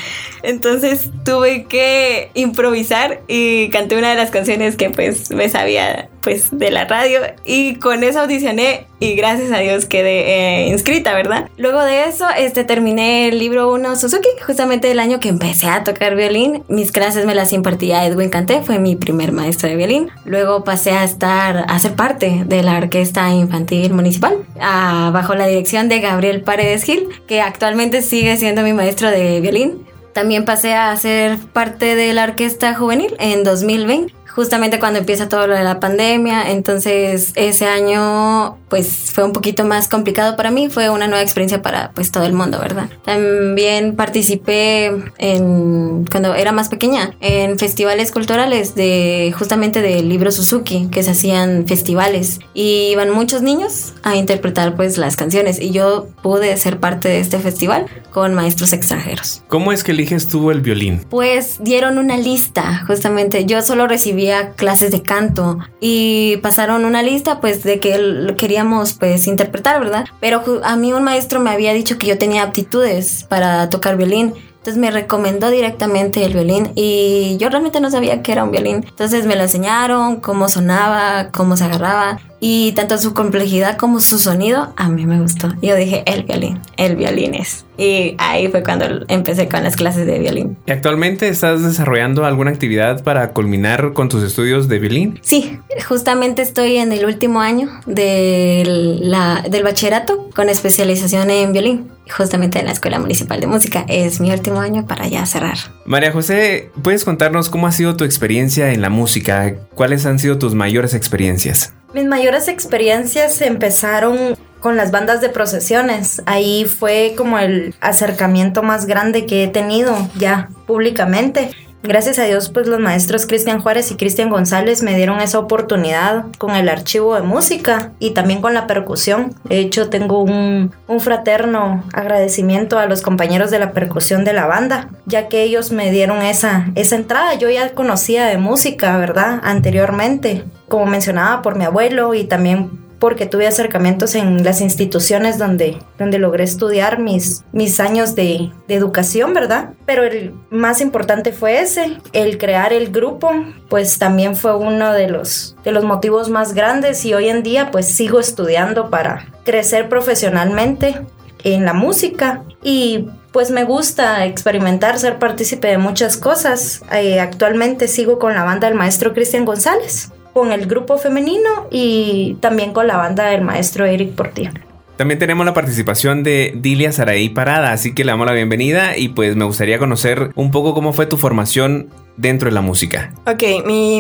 Entonces 0.42 1.12
tuve 1.24 1.66
que 1.66 2.32
improvisar 2.34 3.22
y 3.28 3.70
canté 3.70 3.98
una 3.98 4.10
de 4.10 4.16
las 4.16 4.32
canciones 4.32 4.78
que 4.78 4.90
pues 4.90 5.30
me 5.32 5.50
sabía 5.50 6.10
pues 6.26 6.50
de 6.58 6.72
la 6.72 6.86
radio 6.86 7.20
y 7.46 7.76
con 7.76 8.04
eso 8.04 8.22
audicioné 8.22 8.88
y 9.00 9.14
gracias 9.14 9.52
a 9.52 9.60
Dios 9.60 9.86
quedé 9.86 10.64
eh, 10.64 10.68
inscrita, 10.70 11.14
¿verdad? 11.14 11.52
Luego 11.56 11.84
de 11.84 12.06
eso 12.06 12.26
este, 12.36 12.64
terminé 12.64 13.28
el 13.28 13.38
libro 13.38 13.72
1 13.72 13.96
Suzuki, 13.96 14.28
justamente 14.44 14.90
el 14.90 15.00
año 15.00 15.20
que 15.20 15.30
empecé 15.30 15.68
a 15.68 15.84
tocar 15.84 16.16
violín. 16.16 16.64
Mis 16.68 16.92
clases 16.92 17.28
me 17.28 17.36
las 17.36 17.54
impartía 17.54 18.08
Edwin 18.08 18.32
Canté, 18.32 18.64
fue 18.64 18.80
mi 18.80 18.96
primer 18.96 19.34
maestro 19.34 19.70
de 19.70 19.76
violín. 19.76 20.10
Luego 20.26 20.64
pasé 20.64 20.94
a 20.94 21.04
estar, 21.04 21.66
a 21.68 21.78
ser 21.78 21.94
parte 21.94 22.42
de 22.44 22.64
la 22.64 22.78
Orquesta 22.78 23.30
Infantil 23.30 23.94
Municipal, 23.94 24.38
bajo 24.56 25.36
la 25.36 25.46
dirección 25.46 25.90
de 25.90 26.00
Gabriel 26.00 26.42
Paredes 26.42 26.86
Gil, 26.86 27.08
que 27.28 27.42
actualmente 27.42 28.02
sigue 28.02 28.36
siendo 28.38 28.64
mi 28.64 28.74
maestro 28.74 29.12
de 29.12 29.42
violín. 29.42 29.86
También 30.14 30.44
pasé 30.44 30.74
a 30.74 30.96
ser 30.98 31.38
parte 31.38 31.96
de 31.96 32.14
la 32.14 32.24
Orquesta 32.24 32.74
Juvenil 32.74 33.16
en 33.20 33.44
2020 33.44 34.25
justamente 34.36 34.80
cuando 34.80 35.00
empieza 35.00 35.30
todo 35.30 35.48
lo 35.48 35.56
de 35.56 35.64
la 35.64 35.80
pandemia, 35.80 36.52
entonces 36.52 37.32
ese 37.36 37.66
año 37.66 38.58
pues 38.70 39.12
fue 39.14 39.24
un 39.24 39.32
poquito 39.32 39.64
más 39.64 39.88
complicado 39.88 40.36
para 40.36 40.52
mí, 40.52 40.70
fue 40.70 40.90
una 40.90 41.08
nueva 41.08 41.24
experiencia 41.24 41.62
para 41.62 41.92
pues 41.92 42.12
todo 42.12 42.26
el 42.26 42.34
mundo, 42.34 42.60
¿verdad? 42.60 42.90
También 43.06 43.96
participé 43.96 44.88
en 45.18 46.06
cuando 46.12 46.36
era 46.36 46.52
más 46.52 46.70
pequeña 46.70 47.16
en 47.22 47.58
festivales 47.58 48.12
culturales 48.12 48.76
de 48.76 49.34
justamente 49.38 49.82
de 49.82 50.02
libro 50.02 50.32
Suzuki, 50.32 50.90
que 50.92 51.04
se 51.04 51.12
hacían 51.12 51.68
festivales 51.68 52.40
y 52.54 52.90
iban 52.92 53.12
muchos 53.12 53.42
niños 53.42 53.94
a 54.04 54.16
interpretar 54.16 54.76
pues 54.76 54.98
las 54.98 55.16
canciones 55.16 55.62
y 55.62 55.72
yo 55.72 56.08
pude 56.22 56.56
ser 56.58 56.80
parte 56.80 57.08
de 57.08 57.20
este 57.20 57.40
festival 57.40 57.86
con 58.12 58.34
maestros 58.34 58.74
extranjeros. 58.74 59.44
¿Cómo 59.48 59.72
es 59.72 59.84
que 59.84 59.92
eliges 59.92 60.28
tú 60.28 60.52
el 60.52 60.62
violín? 60.62 61.02
Pues 61.10 61.58
dieron 61.60 61.98
una 61.98 62.18
lista, 62.18 62.84
justamente. 62.88 63.46
Yo 63.46 63.62
solo 63.62 63.88
recibía 64.26 64.54
clases 64.56 64.92
de 64.92 65.02
canto 65.02 65.60
y 65.80 66.38
pasaron 66.38 66.86
una 66.86 67.04
lista 67.04 67.40
pues 67.40 67.64
de 67.64 67.80
que 67.80 68.36
queríamos 68.38 68.94
pues 68.94 69.28
interpretar, 69.28 69.80
¿verdad? 69.80 70.06
Pero 70.20 70.44
a 70.64 70.76
mí 70.76 70.94
un 70.94 71.04
maestro 71.04 71.40
me 71.40 71.52
había 71.52 71.74
dicho 71.74 71.98
que 71.98 72.08
yo 72.08 72.18
tenía 72.18 72.44
aptitudes 72.44 73.26
para 73.30 73.70
tocar 73.70 73.98
violín. 73.98 74.34
Entonces 74.58 74.82
me 74.82 74.90
recomendó 74.90 75.52
directamente 75.52 76.26
el 76.26 76.34
violín 76.34 76.72
y 76.74 77.38
yo 77.38 77.50
realmente 77.50 77.80
no 77.80 77.92
sabía 77.92 78.24
que 78.24 78.32
era 78.32 78.44
un 78.44 78.50
violín. 78.50 78.84
Entonces 78.88 79.28
me 79.28 79.36
lo 79.36 79.44
enseñaron, 79.44 80.16
cómo 80.16 80.50
sonaba, 80.50 81.30
cómo 81.32 81.56
se 81.56 81.66
agarraba 81.66 82.20
y 82.40 82.74
tanto 82.74 82.98
su 82.98 83.14
complejidad 83.14 83.78
como 83.78 84.00
su 84.00 84.20
sonido 84.20 84.74
a 84.76 84.90
mí 84.90 85.06
me 85.06 85.20
gustó. 85.22 85.54
Yo 85.62 85.76
dije, 85.76 86.04
el 86.06 86.24
violín, 86.24 86.60
el 86.78 86.96
violín 86.96 87.34
es. 87.34 87.66
Y 87.78 88.16
ahí 88.18 88.48
fue 88.48 88.64
cuando 88.64 88.86
empecé 89.08 89.48
con 89.50 89.64
las 89.64 89.76
clases 89.76 90.06
de 90.06 90.20
violín. 90.20 90.58
¿Y 90.66 90.72
actualmente 90.72 91.28
estás 91.28 91.64
desarrollando 91.64 92.26
alguna 92.26 92.52
actividad 92.52 93.04
para 93.04 93.32
culminar 93.32 93.94
con 93.94 94.10
tus 94.10 94.24
estudios 94.24 94.68
de 94.68 94.80
violín? 94.80 95.20
Sí, 95.22 95.60
justamente 95.88 96.42
estoy 96.42 96.78
en 96.78 96.92
el 96.92 97.06
último 97.06 97.42
año 97.42 97.70
del, 97.86 99.10
la, 99.10 99.44
del 99.50 99.64
bachillerato 99.64 100.30
con 100.36 100.50
especialización 100.50 101.30
en 101.30 101.54
violín. 101.54 101.92
Justamente 102.16 102.60
en 102.60 102.68
la 102.68 102.72
Escuela 102.72 103.00
Municipal 103.00 103.42
de 103.42 103.48
Música. 103.48 103.84
Es 103.88 104.22
mi 104.22 104.32
último 104.32 104.60
año 104.60 104.86
para 104.86 105.08
ya 105.08 105.26
cerrar. 105.26 105.58
María 105.86 106.12
José, 106.12 106.70
¿puedes 106.84 107.04
contarnos 107.04 107.50
cómo 107.50 107.66
ha 107.66 107.72
sido 107.72 107.98
tu 107.98 108.04
experiencia 108.04 108.72
en 108.72 108.82
la 108.82 108.92
música? 108.92 109.56
¿Cuáles 109.74 110.06
han 110.06 110.20
sido 110.20 110.38
tus 110.38 110.54
mayores 110.54 110.94
experiencias? 110.94 111.74
Mis 111.96 112.04
mayores 112.04 112.50
experiencias 112.50 113.40
empezaron 113.40 114.36
con 114.60 114.76
las 114.76 114.92
bandas 114.92 115.22
de 115.22 115.30
procesiones. 115.30 116.22
Ahí 116.26 116.66
fue 116.66 117.14
como 117.16 117.40
el 117.40 117.74
acercamiento 117.80 118.64
más 118.64 118.86
grande 118.86 119.26
que 119.26 119.46
he 119.46 119.48
tenido 119.48 119.96
ya 120.18 120.50
públicamente. 120.68 121.52
Gracias 121.88 122.18
a 122.18 122.24
Dios, 122.24 122.50
pues 122.50 122.66
los 122.66 122.80
maestros 122.80 123.28
Cristian 123.28 123.62
Juárez 123.62 123.92
y 123.92 123.96
Cristian 123.96 124.30
González 124.30 124.82
me 124.82 124.96
dieron 124.96 125.22
esa 125.22 125.38
oportunidad 125.38 126.26
con 126.40 126.56
el 126.56 126.68
archivo 126.68 127.14
de 127.14 127.22
música 127.22 127.92
y 128.00 128.12
también 128.12 128.42
con 128.42 128.56
la 128.56 128.66
percusión. 128.66 129.36
De 129.44 129.60
hecho, 129.60 129.90
tengo 129.90 130.24
un, 130.24 130.74
un, 130.88 131.00
fraterno 131.00 131.84
agradecimiento 131.94 132.80
a 132.80 132.88
los 132.88 133.04
compañeros 133.04 133.52
de 133.52 133.60
la 133.60 133.72
percusión 133.72 134.24
de 134.24 134.34
la 134.34 134.48
banda, 134.48 134.90
ya 135.06 135.28
que 135.28 135.44
ellos 135.44 135.72
me 135.72 135.92
dieron 135.92 136.24
esa, 136.24 136.72
esa 136.74 136.96
entrada. 136.96 137.36
Yo 137.36 137.50
ya 137.52 137.74
conocía 137.76 138.26
de 138.26 138.38
música, 138.38 138.98
¿verdad? 138.98 139.40
Anteriormente, 139.44 140.44
como 140.68 140.88
mencionaba, 140.88 141.44
por 141.44 141.56
mi 141.56 141.66
abuelo 141.66 142.16
y 142.16 142.24
también 142.24 142.85
porque 143.00 143.26
tuve 143.26 143.48
acercamientos 143.48 144.16
en 144.16 144.44
las 144.44 144.62
instituciones 144.62 145.38
donde, 145.38 145.78
donde 145.98 146.20
logré 146.20 146.44
estudiar 146.44 147.00
mis, 147.00 147.44
mis 147.52 147.80
años 147.80 148.16
de, 148.16 148.52
de, 148.68 148.76
educación, 148.76 149.34
¿verdad? 149.34 149.72
Pero 149.86 150.04
el 150.04 150.34
más 150.50 150.82
importante 150.82 151.32
fue 151.32 151.60
ese, 151.60 151.98
el 152.14 152.38
crear 152.38 152.74
el 152.74 152.92
grupo, 152.92 153.32
pues 153.70 153.98
también 153.98 154.36
fue 154.36 154.56
uno 154.56 154.94
de 154.94 155.10
los, 155.10 155.56
de 155.64 155.72
los 155.72 155.84
motivos 155.84 156.30
más 156.30 156.54
grandes 156.54 157.06
y 157.06 157.14
hoy 157.14 157.30
en 157.30 157.44
día 157.44 157.72
pues 157.72 157.88
sigo 157.88 158.20
estudiando 158.20 158.90
para 158.90 159.28
crecer 159.44 159.90
profesionalmente 159.90 161.02
en 161.44 161.66
la 161.66 161.74
música 161.74 162.44
y 162.64 163.08
pues 163.32 163.52
me 163.52 163.66
gusta 163.66 164.26
experimentar, 164.26 164.98
ser 164.98 165.20
partícipe 165.20 165.68
de 165.68 165.78
muchas 165.78 166.16
cosas. 166.16 166.82
Eh, 166.94 167.20
actualmente 167.20 167.88
sigo 167.88 168.18
con 168.18 168.34
la 168.34 168.44
banda 168.44 168.68
del 168.68 168.78
maestro 168.78 169.14
Cristian 169.14 169.46
González 169.46 170.12
con 170.36 170.52
el 170.52 170.66
grupo 170.66 170.98
femenino 170.98 171.70
y 171.72 172.36
también 172.42 172.74
con 172.74 172.88
la 172.88 172.98
banda 172.98 173.28
del 173.28 173.42
maestro 173.42 173.86
Eric 173.86 174.16
Portillo. 174.16 174.52
También 174.98 175.18
tenemos 175.18 175.46
la 175.46 175.54
participación 175.54 176.24
de 176.24 176.54
Dilia 176.58 176.92
Saraí 176.92 177.30
Parada, 177.30 177.72
así 177.72 177.96
que 177.96 178.04
le 178.04 178.12
damos 178.12 178.28
la 178.28 178.34
bienvenida 178.34 178.98
y 178.98 179.08
pues 179.08 179.38
me 179.38 179.46
gustaría 179.46 179.80
conocer 179.80 180.32
un 180.36 180.52
poco 180.52 180.74
cómo 180.74 180.92
fue 180.92 181.06
tu 181.06 181.16
formación 181.16 181.90
dentro 182.18 182.50
de 182.50 182.54
la 182.54 182.60
música. 182.60 183.14
Ok, 183.26 183.66
mi 183.66 183.96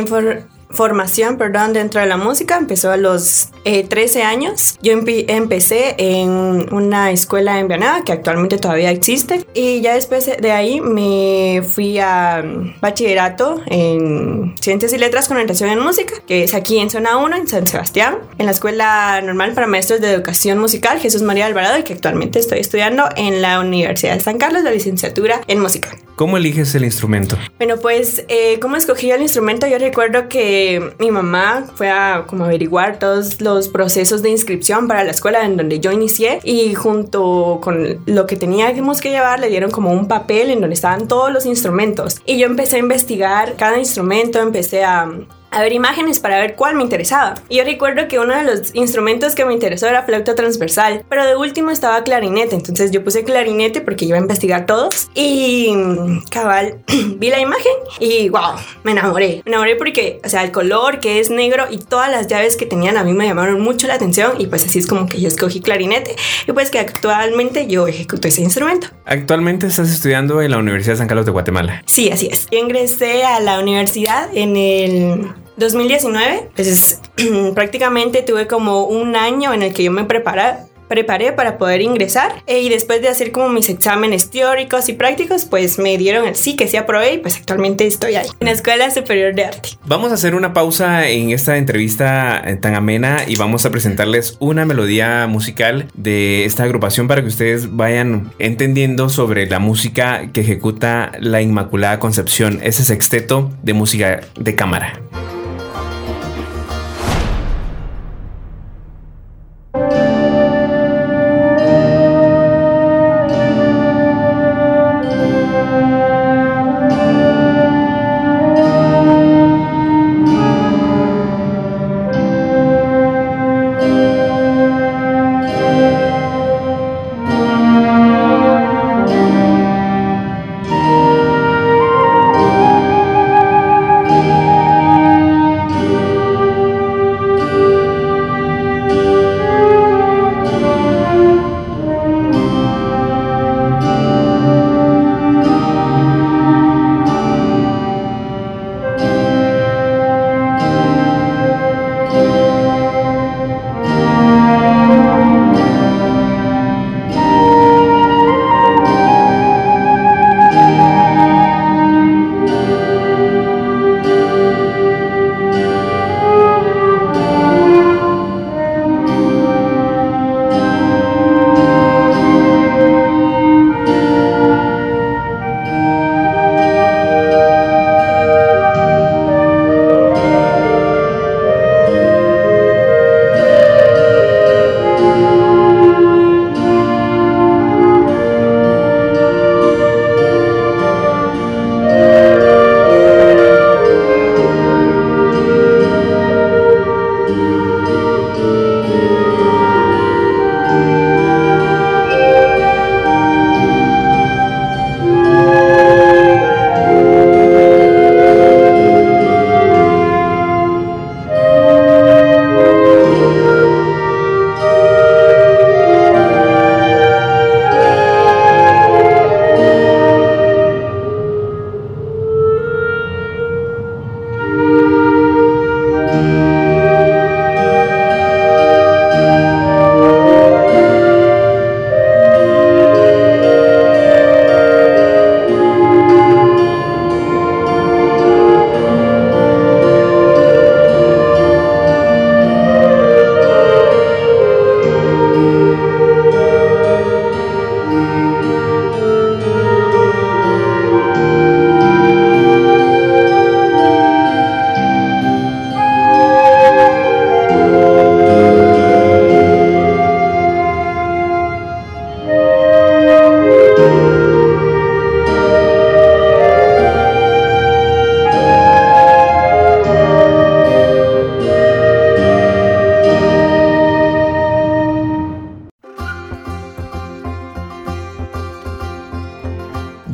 formación, 0.69 1.37
perdón, 1.37 1.73
dentro 1.73 2.01
de 2.01 2.07
la 2.07 2.17
música 2.17 2.57
empezó 2.57 2.91
a 2.91 2.97
los 2.97 3.49
13 3.63 4.19
eh, 4.19 4.23
años. 4.23 4.77
Yo 4.81 4.93
empecé 4.93 5.95
en 5.97 6.73
una 6.73 7.11
escuela 7.11 7.59
en 7.59 7.67
Vianada 7.67 8.03
que 8.03 8.11
actualmente 8.11 8.57
todavía 8.57 8.91
existe 8.91 9.45
y 9.53 9.81
ya 9.81 9.95
después 9.95 10.29
de 10.39 10.51
ahí 10.51 10.81
me 10.81 11.63
fui 11.67 11.97
a 11.99 12.43
mm, 12.43 12.79
bachillerato 12.81 13.61
en 13.67 14.55
Ciencias 14.59 14.93
y 14.93 14.97
Letras 14.97 15.27
con 15.27 15.37
orientación 15.37 15.69
en 15.69 15.79
música, 15.79 16.15
que 16.27 16.43
es 16.43 16.53
aquí 16.53 16.79
en 16.79 16.89
Zona 16.89 17.17
1, 17.17 17.35
en 17.35 17.47
San 17.47 17.67
Sebastián, 17.67 18.17
en 18.37 18.45
la 18.45 18.51
Escuela 18.51 19.21
Normal 19.21 19.53
para 19.53 19.67
Maestros 19.67 20.01
de 20.01 20.11
Educación 20.11 20.59
Musical 20.59 20.99
Jesús 20.99 21.21
María 21.21 21.45
Alvarado 21.45 21.77
y 21.77 21.83
que 21.83 21.93
actualmente 21.93 22.39
estoy 22.39 22.59
estudiando 22.59 23.09
en 23.15 23.41
la 23.41 23.59
Universidad 23.59 24.13
de 24.15 24.19
San 24.19 24.37
Carlos 24.37 24.63
la 24.63 24.71
licenciatura 24.71 25.41
en 25.47 25.59
música. 25.59 25.97
¿Cómo 26.15 26.37
eliges 26.37 26.73
el 26.75 26.85
instrumento? 26.85 27.37
Bueno, 27.57 27.75
pues, 27.77 28.23
eh, 28.29 28.57
¿cómo 28.61 28.77
escogí 28.77 29.11
el 29.11 29.21
instrumento? 29.21 29.67
Yo 29.67 29.77
recuerdo 29.77 30.29
que 30.29 30.54
mi 30.99 31.11
mamá 31.11 31.65
fue 31.75 31.89
a 31.89 32.25
como 32.27 32.45
averiguar 32.45 32.99
todos 32.99 33.41
los 33.41 33.69
procesos 33.69 34.21
de 34.21 34.29
inscripción 34.29 34.87
para 34.87 35.03
la 35.03 35.11
escuela 35.11 35.45
en 35.45 35.57
donde 35.57 35.79
yo 35.79 35.91
inicié 35.91 36.39
y 36.43 36.73
junto 36.73 37.59
con 37.61 37.99
lo 38.05 38.25
que 38.25 38.35
teníamos 38.35 39.01
que 39.01 39.09
llevar 39.09 39.39
le 39.39 39.49
dieron 39.49 39.71
como 39.71 39.91
un 39.91 40.07
papel 40.07 40.49
en 40.49 40.61
donde 40.61 40.73
estaban 40.73 41.07
todos 41.07 41.31
los 41.31 41.45
instrumentos. 41.45 42.21
Y 42.25 42.37
yo 42.37 42.45
empecé 42.45 42.77
a 42.77 42.79
investigar 42.79 43.55
cada 43.55 43.77
instrumento, 43.77 44.39
empecé 44.39 44.83
a 44.83 45.09
a 45.55 45.61
ver 45.61 45.73
imágenes 45.73 46.19
para 46.19 46.39
ver 46.39 46.55
cuál 46.55 46.75
me 46.75 46.83
interesaba. 46.83 47.35
Y 47.49 47.57
yo 47.57 47.63
recuerdo 47.63 48.07
que 48.07 48.19
uno 48.19 48.35
de 48.35 48.43
los 48.43 48.75
instrumentos 48.75 49.35
que 49.35 49.45
me 49.45 49.53
interesó 49.53 49.87
era 49.87 50.03
flauta 50.03 50.35
transversal, 50.35 51.03
pero 51.09 51.25
de 51.25 51.35
último 51.35 51.71
estaba 51.71 52.03
clarinete, 52.03 52.55
entonces 52.55 52.91
yo 52.91 53.03
puse 53.03 53.23
clarinete 53.23 53.79
porque 53.81 54.05
iba 54.05 54.17
a 54.17 54.21
investigar 54.21 54.65
todos 54.65 55.09
y 55.15 55.71
mm, 55.73 56.25
cabal 56.29 56.79
vi 57.17 57.29
la 57.29 57.39
imagen 57.39 57.71
y 57.99 58.27
wow, 58.29 58.55
me 58.83 58.91
enamoré. 58.91 59.41
Me 59.45 59.51
enamoré 59.51 59.77
porque, 59.77 60.19
o 60.25 60.29
sea, 60.29 60.43
el 60.43 60.51
color 60.51 60.99
que 60.99 61.19
es 61.19 61.29
negro 61.29 61.65
y 61.69 61.77
todas 61.77 62.11
las 62.11 62.27
llaves 62.27 62.57
que 62.57 62.65
tenían 62.65 62.97
a 62.97 63.03
mí 63.05 63.13
me 63.13 63.25
llamaron 63.25 63.61
mucho 63.61 63.87
la 63.87 63.93
atención 63.93 64.33
y 64.37 64.47
pues 64.47 64.65
así 64.65 64.79
es 64.79 64.87
como 64.87 65.07
que 65.07 65.21
yo 65.21 65.29
escogí 65.29 65.61
clarinete 65.61 66.17
y 66.47 66.51
pues 66.51 66.69
que 66.69 66.79
actualmente 66.79 67.67
yo 67.67 67.87
ejecuto 67.87 68.27
ese 68.27 68.41
instrumento. 68.41 68.87
Actualmente 69.05 69.67
estás 69.67 69.89
estudiando 69.89 70.41
en 70.41 70.51
la 70.51 70.57
Universidad 70.57 70.93
de 70.93 70.97
San 70.97 71.07
Carlos 71.07 71.25
de 71.25 71.31
Guatemala. 71.31 71.81
Sí, 71.85 72.11
así 72.11 72.27
es. 72.27 72.47
Yo 72.51 72.59
ingresé 72.59 73.23
a 73.23 73.39
la 73.39 73.59
universidad 73.59 74.29
en 74.35 74.57
el 74.57 75.44
2019, 75.57 76.49
pues 76.55 77.01
prácticamente 77.55 78.21
tuve 78.21 78.47
como 78.47 78.85
un 78.85 79.15
año 79.15 79.53
en 79.53 79.63
el 79.63 79.73
que 79.73 79.83
yo 79.83 79.91
me 79.91 80.03
preparé 80.05 80.65
preparé 80.87 81.31
para 81.33 81.57
poder 81.57 81.81
ingresar 81.81 82.43
eh, 82.47 82.61
y 82.61 82.69
después 82.69 83.01
de 83.01 83.09
hacer 83.09 83.31
como 83.31 83.49
mis 83.49 83.69
exámenes 83.69 84.29
teóricos 84.29 84.89
y 84.89 84.93
prácticos 84.93 85.45
pues 85.45 85.79
me 85.79 85.97
dieron 85.97 86.27
el 86.27 86.35
sí 86.35 86.55
que 86.55 86.67
sí 86.67 86.77
aprobé 86.77 87.13
y 87.13 87.17
pues 87.17 87.37
actualmente 87.37 87.85
estoy 87.85 88.15
ahí 88.15 88.27
en 88.39 88.45
la 88.47 88.53
Escuela 88.53 88.89
Superior 88.91 89.33
de 89.35 89.45
Arte. 89.45 89.69
Vamos 89.85 90.11
a 90.11 90.15
hacer 90.15 90.35
una 90.35 90.53
pausa 90.53 91.07
en 91.07 91.31
esta 91.31 91.57
entrevista 91.57 92.41
eh, 92.45 92.55
tan 92.55 92.75
amena 92.75 93.23
y 93.27 93.35
vamos 93.35 93.65
a 93.65 93.71
presentarles 93.71 94.37
una 94.39 94.65
melodía 94.65 95.27
musical 95.27 95.87
de 95.95 96.45
esta 96.45 96.63
agrupación 96.63 97.07
para 97.07 97.21
que 97.21 97.27
ustedes 97.27 97.75
vayan 97.75 98.31
entendiendo 98.39 99.09
sobre 99.09 99.47
la 99.47 99.59
música 99.59 100.31
que 100.31 100.41
ejecuta 100.41 101.11
la 101.19 101.41
Inmaculada 101.41 101.99
Concepción, 101.99 102.59
ese 102.63 102.83
sexteto 102.83 103.51
de 103.63 103.73
música 103.73 104.21
de 104.39 104.55
cámara. 104.55 105.01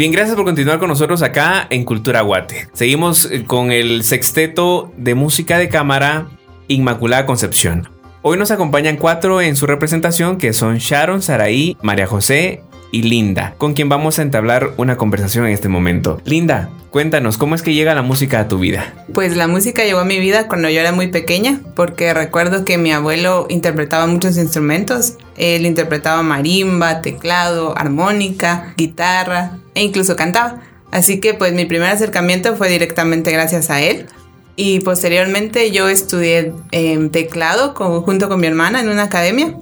Bien, 0.01 0.11
gracias 0.11 0.35
por 0.35 0.45
continuar 0.45 0.79
con 0.79 0.87
nosotros 0.87 1.21
acá 1.21 1.67
en 1.69 1.85
Cultura 1.85 2.21
Guate. 2.21 2.67
Seguimos 2.73 3.25
eh, 3.25 3.43
con 3.45 3.71
el 3.71 4.03
sexteto 4.03 4.91
de 4.97 5.13
música 5.13 5.59
de 5.59 5.69
cámara 5.69 6.27
Inmaculada 6.67 7.27
Concepción. 7.27 7.87
Hoy 8.23 8.35
nos 8.39 8.49
acompañan 8.49 8.97
cuatro 8.97 9.41
en 9.41 9.55
su 9.55 9.67
representación 9.67 10.39
que 10.39 10.53
son 10.53 10.79
Sharon, 10.79 11.21
Saraí, 11.21 11.77
María 11.83 12.07
José 12.07 12.63
y 12.91 13.03
Linda, 13.03 13.53
con 13.59 13.73
quien 13.73 13.89
vamos 13.89 14.17
a 14.17 14.23
entablar 14.23 14.71
una 14.77 14.97
conversación 14.97 15.45
en 15.45 15.51
este 15.51 15.69
momento. 15.69 16.19
Linda, 16.25 16.71
cuéntanos, 16.89 17.37
¿cómo 17.37 17.53
es 17.53 17.61
que 17.61 17.75
llega 17.75 17.93
la 17.93 18.01
música 18.01 18.39
a 18.39 18.47
tu 18.47 18.57
vida? 18.57 18.95
Pues 19.13 19.37
la 19.37 19.47
música 19.47 19.83
llegó 19.83 19.99
a 19.99 20.05
mi 20.05 20.19
vida 20.19 20.47
cuando 20.47 20.67
yo 20.67 20.79
era 20.79 20.93
muy 20.93 21.09
pequeña, 21.09 21.59
porque 21.75 22.11
recuerdo 22.15 22.65
que 22.65 22.79
mi 22.79 22.91
abuelo 22.91 23.45
interpretaba 23.49 24.07
muchos 24.07 24.35
instrumentos. 24.37 25.17
Él 25.37 25.65
interpretaba 25.65 26.21
marimba, 26.23 27.01
teclado, 27.01 27.77
armónica, 27.77 28.73
guitarra 28.77 29.59
e 29.73 29.83
incluso 29.83 30.15
cantaba. 30.15 30.61
Así 30.91 31.19
que 31.19 31.33
pues 31.33 31.53
mi 31.53 31.65
primer 31.65 31.89
acercamiento 31.89 32.55
fue 32.55 32.69
directamente 32.69 33.31
gracias 33.31 33.69
a 33.69 33.81
él. 33.81 34.07
Y 34.55 34.81
posteriormente 34.81 35.71
yo 35.71 35.87
estudié 35.87 36.53
eh, 36.71 37.09
teclado 37.11 37.73
junto 37.73 38.29
con 38.29 38.39
mi 38.39 38.47
hermana 38.47 38.81
en 38.81 38.89
una 38.89 39.03
academia 39.03 39.55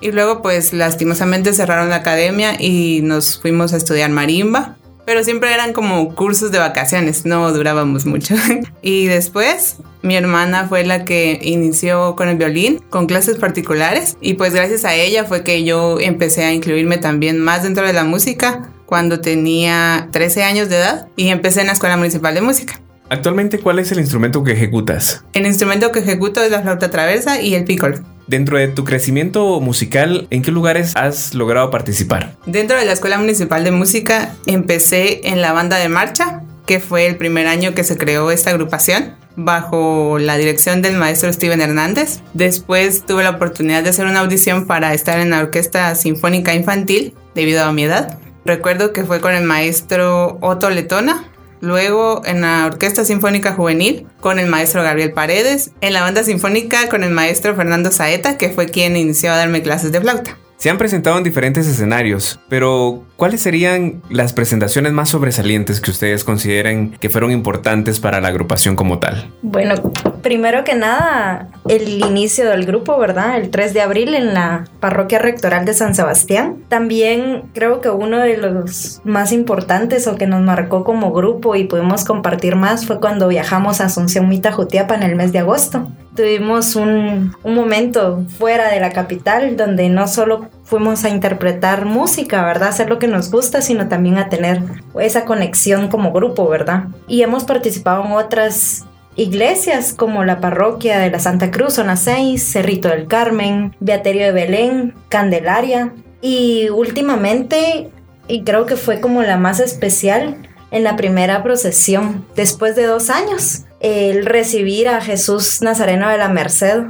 y 0.00 0.12
luego 0.12 0.42
pues 0.42 0.72
lastimosamente 0.72 1.52
cerraron 1.52 1.88
la 1.88 1.96
academia 1.96 2.60
y 2.60 3.00
nos 3.02 3.40
fuimos 3.40 3.72
a 3.72 3.76
estudiar 3.76 4.10
marimba. 4.10 4.75
Pero 5.06 5.24
siempre 5.24 5.54
eran 5.54 5.72
como 5.72 6.14
cursos 6.14 6.50
de 6.50 6.58
vacaciones, 6.58 7.24
no 7.24 7.50
durábamos 7.52 8.04
mucho. 8.04 8.34
y 8.82 9.06
después 9.06 9.76
mi 10.02 10.16
hermana 10.16 10.66
fue 10.68 10.84
la 10.84 11.04
que 11.04 11.38
inició 11.42 12.16
con 12.16 12.28
el 12.28 12.36
violín, 12.36 12.80
con 12.90 13.06
clases 13.06 13.36
particulares. 13.36 14.16
Y 14.20 14.34
pues 14.34 14.52
gracias 14.52 14.84
a 14.84 14.94
ella 14.94 15.24
fue 15.24 15.44
que 15.44 15.64
yo 15.64 15.98
empecé 16.00 16.44
a 16.44 16.52
incluirme 16.52 16.98
también 16.98 17.38
más 17.38 17.62
dentro 17.62 17.86
de 17.86 17.92
la 17.92 18.04
música 18.04 18.70
cuando 18.84 19.20
tenía 19.20 20.08
13 20.12 20.42
años 20.44 20.68
de 20.68 20.76
edad 20.76 21.08
y 21.16 21.28
empecé 21.28 21.60
en 21.60 21.68
la 21.68 21.72
Escuela 21.72 21.96
Municipal 21.96 22.34
de 22.34 22.40
Música. 22.40 22.80
Actualmente, 23.08 23.60
¿cuál 23.60 23.78
es 23.78 23.92
el 23.92 24.00
instrumento 24.00 24.42
que 24.42 24.52
ejecutas? 24.52 25.24
El 25.32 25.46
instrumento 25.46 25.92
que 25.92 26.00
ejecuto 26.00 26.42
es 26.42 26.50
la 26.50 26.62
flauta 26.62 26.90
traversa 26.90 27.40
y 27.40 27.54
el 27.54 27.64
piccolo. 27.64 27.98
Dentro 28.26 28.58
de 28.58 28.66
tu 28.66 28.84
crecimiento 28.84 29.60
musical, 29.60 30.26
¿en 30.30 30.42
qué 30.42 30.50
lugares 30.50 30.94
has 30.96 31.34
logrado 31.34 31.70
participar? 31.70 32.36
Dentro 32.44 32.76
de 32.76 32.84
la 32.84 32.92
Escuela 32.92 33.18
Municipal 33.18 33.62
de 33.62 33.70
Música 33.70 34.34
empecé 34.46 35.28
en 35.28 35.40
la 35.40 35.52
banda 35.52 35.76
de 35.76 35.88
marcha, 35.88 36.42
que 36.66 36.80
fue 36.80 37.06
el 37.06 37.16
primer 37.16 37.46
año 37.46 37.74
que 37.74 37.84
se 37.84 37.96
creó 37.96 38.32
esta 38.32 38.50
agrupación 38.50 39.14
bajo 39.36 40.18
la 40.18 40.36
dirección 40.38 40.82
del 40.82 40.96
maestro 40.96 41.32
Steven 41.32 41.60
Hernández. 41.60 42.20
Después 42.34 43.06
tuve 43.06 43.22
la 43.22 43.30
oportunidad 43.30 43.84
de 43.84 43.90
hacer 43.90 44.06
una 44.06 44.20
audición 44.20 44.66
para 44.66 44.92
estar 44.92 45.20
en 45.20 45.30
la 45.30 45.40
Orquesta 45.40 45.94
Sinfónica 45.94 46.54
Infantil 46.54 47.14
debido 47.34 47.62
a 47.62 47.72
mi 47.72 47.84
edad. 47.84 48.18
Recuerdo 48.44 48.92
que 48.92 49.04
fue 49.04 49.20
con 49.20 49.34
el 49.34 49.44
maestro 49.44 50.38
Otto 50.40 50.70
Letona, 50.70 51.24
luego 51.60 52.22
en 52.24 52.40
la 52.40 52.66
Orquesta 52.66 53.04
Sinfónica 53.04 53.52
Juvenil 53.52 54.06
con 54.20 54.38
el 54.38 54.46
maestro 54.46 54.82
Gabriel 54.82 55.12
Paredes, 55.12 55.70
en 55.80 55.92
la 55.92 56.02
banda 56.02 56.24
sinfónica 56.24 56.88
con 56.88 57.04
el 57.04 57.10
maestro 57.10 57.54
Fernando 57.54 57.90
Saeta, 57.90 58.36
que 58.36 58.50
fue 58.50 58.66
quien 58.66 58.96
inició 58.96 59.32
a 59.32 59.36
darme 59.36 59.62
clases 59.62 59.92
de 59.92 60.00
flauta. 60.00 60.38
Se 60.56 60.70
han 60.70 60.78
presentado 60.78 61.18
en 61.18 61.24
diferentes 61.24 61.66
escenarios, 61.66 62.40
pero 62.48 63.04
¿cuáles 63.16 63.42
serían 63.42 64.02
las 64.08 64.32
presentaciones 64.32 64.92
más 64.92 65.10
sobresalientes 65.10 65.82
que 65.82 65.90
ustedes 65.90 66.24
consideren 66.24 66.92
que 66.98 67.10
fueron 67.10 67.30
importantes 67.30 68.00
para 68.00 68.22
la 68.22 68.28
agrupación 68.28 68.74
como 68.74 68.98
tal? 68.98 69.30
Bueno, 69.42 69.74
primero 70.22 70.64
que 70.64 70.74
nada, 70.74 71.48
el 71.68 72.00
inicio 72.00 72.48
del 72.48 72.64
grupo, 72.64 72.98
¿verdad? 72.98 73.36
El 73.36 73.50
3 73.50 73.74
de 73.74 73.82
abril 73.82 74.14
en 74.14 74.32
la 74.32 74.64
parroquia 74.80 75.18
rectoral 75.18 75.66
de 75.66 75.74
San 75.74 75.94
Sebastián. 75.94 76.64
También 76.68 77.50
creo 77.52 77.82
que 77.82 77.90
uno 77.90 78.18
de 78.18 78.38
los 78.38 79.02
más 79.04 79.32
importantes 79.32 80.06
o 80.06 80.16
que 80.16 80.26
nos 80.26 80.40
marcó 80.40 80.84
como 80.84 81.12
grupo 81.12 81.54
y 81.54 81.64
pudimos 81.64 82.04
compartir 82.06 82.56
más 82.56 82.86
fue 82.86 82.98
cuando 82.98 83.28
viajamos 83.28 83.82
a 83.82 83.84
Asunción 83.84 84.28
Mita 84.30 84.52
Jutiapa 84.52 84.94
en 84.94 85.02
el 85.02 85.16
mes 85.16 85.32
de 85.32 85.40
agosto 85.40 85.86
tuvimos 86.16 86.74
un, 86.74 87.36
un, 87.44 87.54
momento 87.54 88.24
fuera 88.38 88.70
de 88.70 88.80
la 88.80 88.90
capital 88.90 89.56
donde 89.56 89.88
no 89.88 90.08
solo 90.08 90.48
fuimos 90.64 91.04
a 91.04 91.10
interpretar 91.10 91.84
música, 91.84 92.44
¿verdad? 92.44 92.70
Hacer 92.70 92.88
lo 92.88 92.98
que 92.98 93.06
nos 93.06 93.30
gusta, 93.30 93.62
sino 93.62 93.86
también 93.86 94.18
a 94.18 94.28
tener 94.28 94.60
esa 94.98 95.24
conexión 95.24 95.88
como 95.88 96.12
grupo, 96.12 96.48
¿verdad? 96.48 96.86
Y 97.06 97.22
hemos 97.22 97.44
participado 97.44 98.04
en 98.04 98.12
otras 98.12 98.84
iglesias 99.14 99.94
como 99.94 100.24
la 100.24 100.40
parroquia 100.40 100.98
de 100.98 101.10
la 101.10 101.20
Santa 101.20 101.50
Cruz, 101.50 101.74
zona 101.74 101.96
6, 101.96 102.42
Cerrito 102.42 102.88
del 102.88 103.06
Carmen, 103.06 103.76
Beaterio 103.80 104.26
de 104.26 104.32
Belén, 104.32 104.94
Candelaria. 105.08 105.92
Y 106.20 106.68
últimamente, 106.70 107.90
y 108.26 108.42
creo 108.42 108.66
que 108.66 108.76
fue 108.76 109.00
como 109.00 109.22
la 109.22 109.36
más 109.36 109.60
especial, 109.60 110.36
en 110.72 110.82
la 110.82 110.96
primera 110.96 111.44
procesión, 111.44 112.24
después 112.34 112.74
de 112.74 112.86
dos 112.86 113.08
años 113.08 113.65
el 113.80 114.26
recibir 114.26 114.88
a 114.88 115.00
Jesús 115.00 115.62
Nazareno 115.62 116.08
de 116.08 116.18
la 116.18 116.28
Merced. 116.28 116.82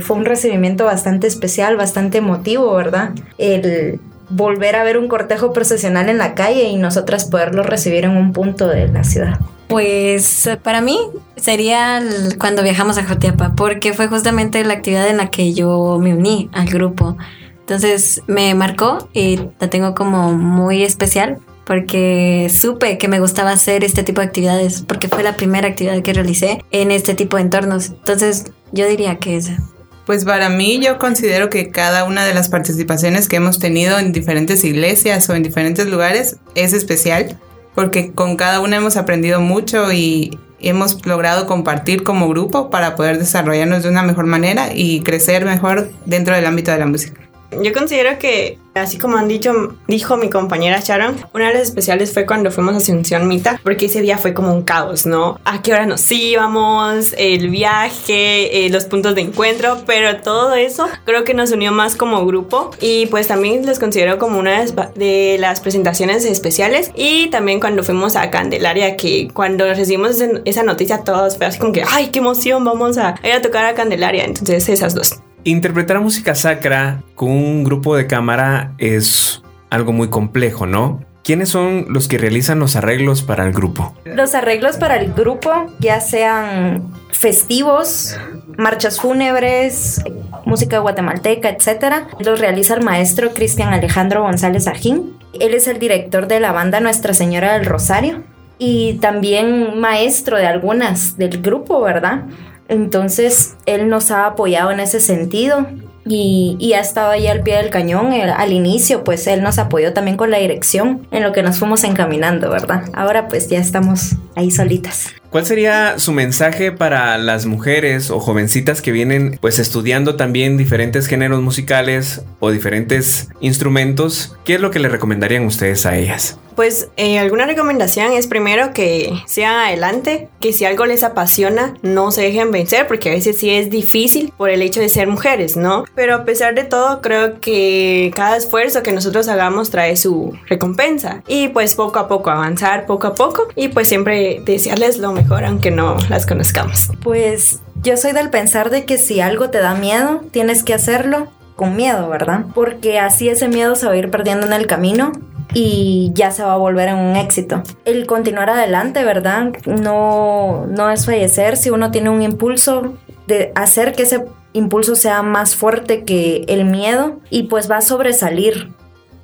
Fue 0.00 0.16
un 0.16 0.24
recibimiento 0.24 0.84
bastante 0.84 1.26
especial, 1.26 1.76
bastante 1.76 2.18
emotivo, 2.18 2.74
¿verdad? 2.74 3.10
El 3.38 4.00
volver 4.28 4.76
a 4.76 4.84
ver 4.84 4.96
un 4.98 5.08
cortejo 5.08 5.52
procesional 5.52 6.08
en 6.08 6.18
la 6.18 6.34
calle 6.34 6.64
y 6.64 6.76
nosotras 6.76 7.24
poderlo 7.24 7.62
recibir 7.62 8.04
en 8.04 8.16
un 8.16 8.32
punto 8.32 8.68
de 8.68 8.88
la 8.88 9.02
ciudad. 9.02 9.40
Pues 9.68 10.48
para 10.62 10.80
mí 10.80 10.98
sería 11.36 12.02
cuando 12.38 12.62
viajamos 12.62 12.98
a 12.98 13.04
Jotiapa, 13.04 13.54
porque 13.56 13.92
fue 13.92 14.08
justamente 14.08 14.64
la 14.64 14.74
actividad 14.74 15.08
en 15.08 15.16
la 15.16 15.30
que 15.30 15.52
yo 15.52 15.98
me 16.00 16.14
uní 16.14 16.48
al 16.52 16.66
grupo. 16.66 17.16
Entonces 17.60 18.22
me 18.26 18.52
marcó 18.54 19.08
y 19.12 19.40
la 19.60 19.70
tengo 19.70 19.94
como 19.94 20.32
muy 20.32 20.82
especial 20.82 21.38
porque 21.70 22.50
supe 22.52 22.98
que 22.98 23.06
me 23.06 23.20
gustaba 23.20 23.52
hacer 23.52 23.84
este 23.84 24.02
tipo 24.02 24.20
de 24.20 24.26
actividades, 24.26 24.82
porque 24.82 25.06
fue 25.06 25.22
la 25.22 25.36
primera 25.36 25.68
actividad 25.68 26.02
que 26.02 26.12
realicé 26.12 26.64
en 26.72 26.90
este 26.90 27.14
tipo 27.14 27.36
de 27.36 27.44
entornos. 27.44 27.90
Entonces, 27.90 28.46
yo 28.72 28.88
diría 28.88 29.20
que 29.20 29.36
esa. 29.36 29.56
Pues 30.04 30.24
para 30.24 30.48
mí 30.48 30.80
yo 30.82 30.98
considero 30.98 31.48
que 31.48 31.70
cada 31.70 32.02
una 32.02 32.24
de 32.24 32.34
las 32.34 32.48
participaciones 32.48 33.28
que 33.28 33.36
hemos 33.36 33.60
tenido 33.60 34.00
en 34.00 34.10
diferentes 34.10 34.64
iglesias 34.64 35.30
o 35.30 35.36
en 35.36 35.44
diferentes 35.44 35.86
lugares 35.86 36.38
es 36.56 36.72
especial, 36.72 37.38
porque 37.76 38.10
con 38.10 38.34
cada 38.34 38.58
una 38.58 38.74
hemos 38.74 38.96
aprendido 38.96 39.40
mucho 39.40 39.92
y 39.92 40.40
hemos 40.58 41.06
logrado 41.06 41.46
compartir 41.46 42.02
como 42.02 42.28
grupo 42.28 42.68
para 42.68 42.96
poder 42.96 43.16
desarrollarnos 43.16 43.84
de 43.84 43.90
una 43.90 44.02
mejor 44.02 44.26
manera 44.26 44.70
y 44.74 45.02
crecer 45.02 45.44
mejor 45.44 45.92
dentro 46.04 46.34
del 46.34 46.46
ámbito 46.46 46.72
de 46.72 46.78
la 46.78 46.86
música. 46.86 47.19
Yo 47.62 47.72
considero 47.72 48.18
que, 48.18 48.58
así 48.74 48.96
como 48.96 49.16
han 49.16 49.26
dicho, 49.26 49.76
dijo 49.88 50.16
mi 50.16 50.30
compañera 50.30 50.80
Sharon, 50.80 51.16
una 51.34 51.48
de 51.48 51.54
las 51.54 51.62
especiales 51.64 52.12
fue 52.12 52.26
cuando 52.26 52.50
fuimos 52.50 52.74
a 52.74 52.76
Asunción 52.78 53.26
Mita, 53.26 53.60
porque 53.64 53.86
ese 53.86 54.00
día 54.02 54.18
fue 54.18 54.34
como 54.34 54.54
un 54.54 54.62
caos, 54.62 55.04
¿no? 55.04 55.38
A 55.44 55.60
qué 55.60 55.72
hora 55.72 55.84
nos 55.86 56.10
íbamos, 56.10 57.12
el 57.18 57.50
viaje, 57.50 58.66
eh, 58.66 58.70
los 58.70 58.84
puntos 58.84 59.14
de 59.14 59.22
encuentro, 59.22 59.82
pero 59.86 60.20
todo 60.20 60.54
eso 60.54 60.88
creo 61.04 61.24
que 61.24 61.34
nos 61.34 61.50
unió 61.50 61.72
más 61.72 61.96
como 61.96 62.24
grupo 62.24 62.70
y 62.80 63.06
pues 63.06 63.26
también 63.26 63.66
los 63.66 63.78
considero 63.78 64.18
como 64.18 64.38
una 64.38 64.64
de 64.94 65.36
las 65.40 65.60
presentaciones 65.60 66.24
especiales 66.24 66.92
y 66.94 67.28
también 67.30 67.58
cuando 67.60 67.82
fuimos 67.82 68.14
a 68.16 68.30
Candelaria, 68.30 68.96
que 68.96 69.28
cuando 69.34 69.66
recibimos 69.74 70.22
esa 70.44 70.62
noticia 70.62 71.02
todos 71.02 71.36
fue 71.36 71.46
así 71.46 71.58
como 71.58 71.72
que, 71.72 71.82
ay, 71.88 72.10
qué 72.10 72.20
emoción, 72.20 72.64
vamos 72.64 72.96
a 72.98 73.16
ir 73.24 73.32
a 73.32 73.42
tocar 73.42 73.64
a 73.64 73.74
Candelaria, 73.74 74.24
entonces 74.24 74.68
esas 74.68 74.94
dos. 74.94 75.20
Interpretar 75.44 76.00
música 76.00 76.34
sacra 76.34 77.02
con 77.14 77.30
un 77.30 77.64
grupo 77.64 77.96
de 77.96 78.06
cámara 78.06 78.72
es 78.78 79.42
algo 79.70 79.92
muy 79.92 80.08
complejo, 80.08 80.66
¿no? 80.66 81.00
¿Quiénes 81.24 81.48
son 81.48 81.86
los 81.88 82.08
que 82.08 82.18
realizan 82.18 82.58
los 82.58 82.76
arreglos 82.76 83.22
para 83.22 83.46
el 83.46 83.52
grupo? 83.52 83.94
Los 84.04 84.34
arreglos 84.34 84.76
para 84.76 84.96
el 84.96 85.12
grupo, 85.12 85.50
ya 85.78 86.00
sean 86.00 86.92
festivos, 87.12 88.18
marchas 88.58 89.00
fúnebres, 89.00 90.02
música 90.44 90.78
guatemalteca, 90.78 91.50
etc., 91.50 92.06
los 92.18 92.40
realiza 92.40 92.74
el 92.74 92.82
maestro 92.82 93.32
Cristian 93.32 93.72
Alejandro 93.72 94.22
González 94.22 94.66
Arjín. 94.66 95.16
Él 95.38 95.54
es 95.54 95.68
el 95.68 95.78
director 95.78 96.26
de 96.26 96.40
la 96.40 96.52
banda 96.52 96.80
Nuestra 96.80 97.14
Señora 97.14 97.54
del 97.54 97.66
Rosario 97.66 98.24
y 98.58 98.94
también 98.94 99.78
maestro 99.78 100.36
de 100.36 100.46
algunas 100.46 101.16
del 101.16 101.40
grupo, 101.40 101.80
¿verdad? 101.80 102.24
Entonces, 102.70 103.56
él 103.66 103.88
nos 103.88 104.10
ha 104.10 104.26
apoyado 104.26 104.70
en 104.70 104.80
ese 104.80 105.00
sentido 105.00 105.66
y, 106.06 106.72
ha 106.72 106.80
estado 106.80 107.10
ahí 107.10 107.26
al 107.26 107.42
pie 107.42 107.56
del 107.56 107.70
cañón. 107.70 108.12
al 108.12 108.52
inicio, 108.52 109.04
pues 109.04 109.26
él 109.26 109.42
nos 109.42 109.58
apoyó 109.58 109.92
también 109.92 110.16
con 110.16 110.30
la 110.30 110.38
dirección 110.38 111.06
en 111.10 111.22
lo 111.22 111.32
que 111.32 111.42
nos 111.42 111.58
fuimos 111.58 111.84
encaminando, 111.84 112.48
¿verdad? 112.50 112.84
Ahora 112.94 113.28
pues 113.28 113.48
ya 113.48 113.58
estamos 113.58 114.16
ahí 114.34 114.50
solitas. 114.50 115.08
¿Cuál 115.30 115.46
sería 115.46 115.98
su 115.98 116.12
mensaje 116.12 116.72
para 116.72 117.16
las 117.18 117.46
mujeres 117.46 118.10
o 118.10 118.18
jovencitas 118.18 118.82
que 118.82 118.90
vienen 118.90 119.38
pues 119.40 119.58
estudiando 119.58 120.16
también 120.16 120.56
diferentes 120.56 121.06
géneros 121.06 121.40
musicales 121.40 122.22
o 122.40 122.50
diferentes 122.50 123.28
instrumentos? 123.40 124.36
¿Qué 124.44 124.54
es 124.54 124.60
lo 124.60 124.70
que 124.70 124.80
le 124.80 124.88
recomendarían 124.88 125.44
ustedes 125.44 125.86
a 125.86 125.96
ellas? 125.96 126.38
Pues 126.54 126.88
eh, 126.96 127.18
alguna 127.18 127.46
recomendación 127.46 128.12
es 128.12 128.26
primero 128.26 128.72
que 128.72 129.12
sean 129.26 129.54
adelante, 129.56 130.28
que 130.40 130.52
si 130.52 130.64
algo 130.64 130.86
les 130.86 131.04
apasiona, 131.04 131.74
no 131.82 132.10
se 132.10 132.22
dejen 132.22 132.50
vencer, 132.50 132.86
porque 132.86 133.10
a 133.10 133.12
veces 133.12 133.38
sí 133.38 133.50
es 133.50 133.70
difícil 133.70 134.32
por 134.36 134.50
el 134.50 134.62
hecho 134.62 134.80
de 134.80 134.88
ser 134.88 135.08
mujeres, 135.08 135.56
¿no? 135.56 135.84
Pero 135.94 136.14
a 136.14 136.24
pesar 136.24 136.54
de 136.54 136.64
todo, 136.64 137.00
creo 137.00 137.40
que 137.40 138.10
cada 138.14 138.36
esfuerzo 138.36 138.82
que 138.82 138.92
nosotros 138.92 139.28
hagamos 139.28 139.70
trae 139.70 139.96
su 139.96 140.36
recompensa. 140.46 141.22
Y 141.26 141.48
pues 141.48 141.74
poco 141.74 141.98
a 141.98 142.08
poco 142.08 142.30
avanzar, 142.30 142.86
poco 142.86 143.08
a 143.08 143.14
poco, 143.14 143.48
y 143.56 143.68
pues 143.68 143.88
siempre 143.88 144.42
desearles 144.44 144.98
lo 144.98 145.12
mejor, 145.12 145.44
aunque 145.44 145.70
no 145.70 145.96
las 146.08 146.26
conozcamos. 146.26 146.88
Pues 147.02 147.60
yo 147.82 147.96
soy 147.96 148.12
del 148.12 148.30
pensar 148.30 148.70
de 148.70 148.84
que 148.84 148.98
si 148.98 149.20
algo 149.20 149.50
te 149.50 149.58
da 149.58 149.74
miedo, 149.74 150.22
tienes 150.30 150.62
que 150.62 150.74
hacerlo 150.74 151.28
con 151.60 151.76
miedo, 151.76 152.08
¿verdad? 152.08 152.46
Porque 152.54 152.98
así 152.98 153.28
ese 153.28 153.46
miedo 153.46 153.74
se 153.74 153.84
va 153.84 153.92
a 153.92 153.96
ir 153.96 154.10
perdiendo 154.10 154.46
en 154.46 154.54
el 154.54 154.66
camino 154.66 155.12
y 155.52 156.10
ya 156.14 156.30
se 156.30 156.42
va 156.42 156.54
a 156.54 156.56
volver 156.56 156.88
en 156.88 156.96
un 156.96 157.16
éxito. 157.16 157.62
El 157.84 158.06
continuar 158.06 158.48
adelante, 158.48 159.04
¿verdad? 159.04 159.52
No, 159.66 160.64
no 160.70 160.90
es 160.90 161.04
fallecer 161.04 161.58
si 161.58 161.68
uno 161.68 161.90
tiene 161.90 162.08
un 162.08 162.22
impulso 162.22 162.94
de 163.26 163.52
hacer 163.56 163.92
que 163.92 164.04
ese 164.04 164.24
impulso 164.54 164.94
sea 164.94 165.20
más 165.20 165.54
fuerte 165.54 166.04
que 166.04 166.46
el 166.48 166.64
miedo 166.64 167.20
y 167.28 167.42
pues 167.42 167.70
va 167.70 167.76
a 167.76 167.82
sobresalir. 167.82 168.72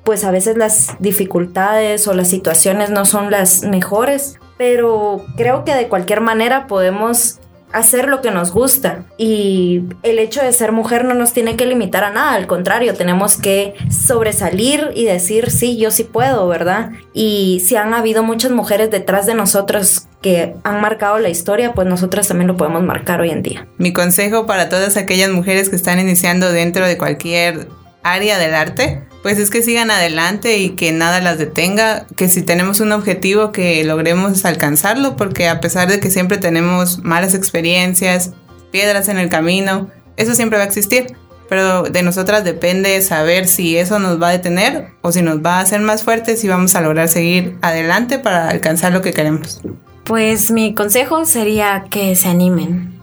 Pues 0.03 0.23
a 0.23 0.29
veces 0.29 0.57
las 0.57 0.95
dificultades 0.99 2.07
o 2.07 2.13
las 2.13 2.27
situaciones 2.27 2.91
no 2.91 3.05
son 3.05 3.31
las 3.31 3.63
mejores, 3.63 4.39
pero 4.59 5.25
creo 5.37 5.65
que 5.65 5.73
de 5.73 5.87
cualquier 5.87 6.21
manera 6.21 6.67
podemos 6.67 7.39
hacer 7.71 8.07
lo 8.07 8.21
que 8.21 8.31
nos 8.31 8.51
gusta 8.51 9.03
y 9.17 9.83
el 10.03 10.19
hecho 10.19 10.41
de 10.41 10.53
ser 10.53 10.71
mujer 10.71 11.05
no 11.05 11.13
nos 11.13 11.33
tiene 11.33 11.55
que 11.55 11.65
limitar 11.65 12.03
a 12.03 12.11
nada, 12.11 12.33
al 12.33 12.47
contrario, 12.47 12.93
tenemos 12.93 13.35
que 13.35 13.73
sobresalir 13.89 14.91
y 14.95 15.05
decir, 15.05 15.51
sí, 15.51 15.77
yo 15.77 15.91
sí 15.91 16.03
puedo, 16.03 16.47
¿verdad? 16.47 16.91
Y 17.13 17.61
si 17.65 17.75
han 17.75 17.93
habido 17.93 18.23
muchas 18.23 18.51
mujeres 18.51 18.89
detrás 18.89 19.25
de 19.25 19.33
nosotros 19.33 20.07
que 20.21 20.55
han 20.63 20.81
marcado 20.81 21.19
la 21.19 21.29
historia, 21.29 21.73
pues 21.73 21.87
nosotras 21.87 22.27
también 22.27 22.47
lo 22.47 22.57
podemos 22.57 22.83
marcar 22.83 23.21
hoy 23.21 23.29
en 23.29 23.43
día. 23.43 23.67
Mi 23.77 23.93
consejo 23.93 24.45
para 24.45 24.69
todas 24.69 24.97
aquellas 24.97 25.29
mujeres 25.29 25.69
que 25.69 25.75
están 25.75 25.99
iniciando 25.99 26.51
dentro 26.51 26.87
de 26.87 26.97
cualquier 26.97 27.67
área 28.13 28.37
del 28.37 28.53
arte 28.53 29.07
pues 29.27 29.39
es 29.39 29.49
que 29.49 29.61
sigan 29.61 29.91
adelante 29.91 30.57
y 30.57 30.69
que 30.69 30.93
nada 30.93 31.19
las 31.19 31.37
detenga, 31.37 32.05
que 32.15 32.29
si 32.29 32.43
tenemos 32.43 32.79
un 32.79 32.93
objetivo 32.93 33.51
que 33.51 33.83
logremos 33.83 34.45
alcanzarlo, 34.45 35.17
porque 35.17 35.49
a 35.49 35.59
pesar 35.59 35.89
de 35.89 35.99
que 35.99 36.09
siempre 36.09 36.37
tenemos 36.37 37.03
malas 37.03 37.33
experiencias, 37.33 38.31
piedras 38.71 39.09
en 39.09 39.17
el 39.17 39.27
camino, 39.27 39.89
eso 40.15 40.33
siempre 40.33 40.57
va 40.57 40.63
a 40.63 40.67
existir. 40.67 41.17
Pero 41.49 41.83
de 41.83 42.03
nosotras 42.03 42.45
depende 42.45 43.01
saber 43.01 43.47
si 43.47 43.77
eso 43.77 43.99
nos 43.99 44.21
va 44.21 44.29
a 44.29 44.31
detener 44.31 44.91
o 45.01 45.11
si 45.11 45.21
nos 45.21 45.45
va 45.45 45.57
a 45.57 45.61
hacer 45.61 45.81
más 45.81 46.03
fuertes 46.03 46.41
y 46.45 46.47
vamos 46.47 46.75
a 46.75 46.81
lograr 46.81 47.09
seguir 47.09 47.57
adelante 47.61 48.19
para 48.19 48.47
alcanzar 48.49 48.93
lo 48.93 49.01
que 49.01 49.11
queremos. 49.11 49.61
Pues 50.05 50.51
mi 50.51 50.73
consejo 50.73 51.25
sería 51.25 51.85
que 51.89 52.15
se 52.15 52.29
animen, 52.29 52.93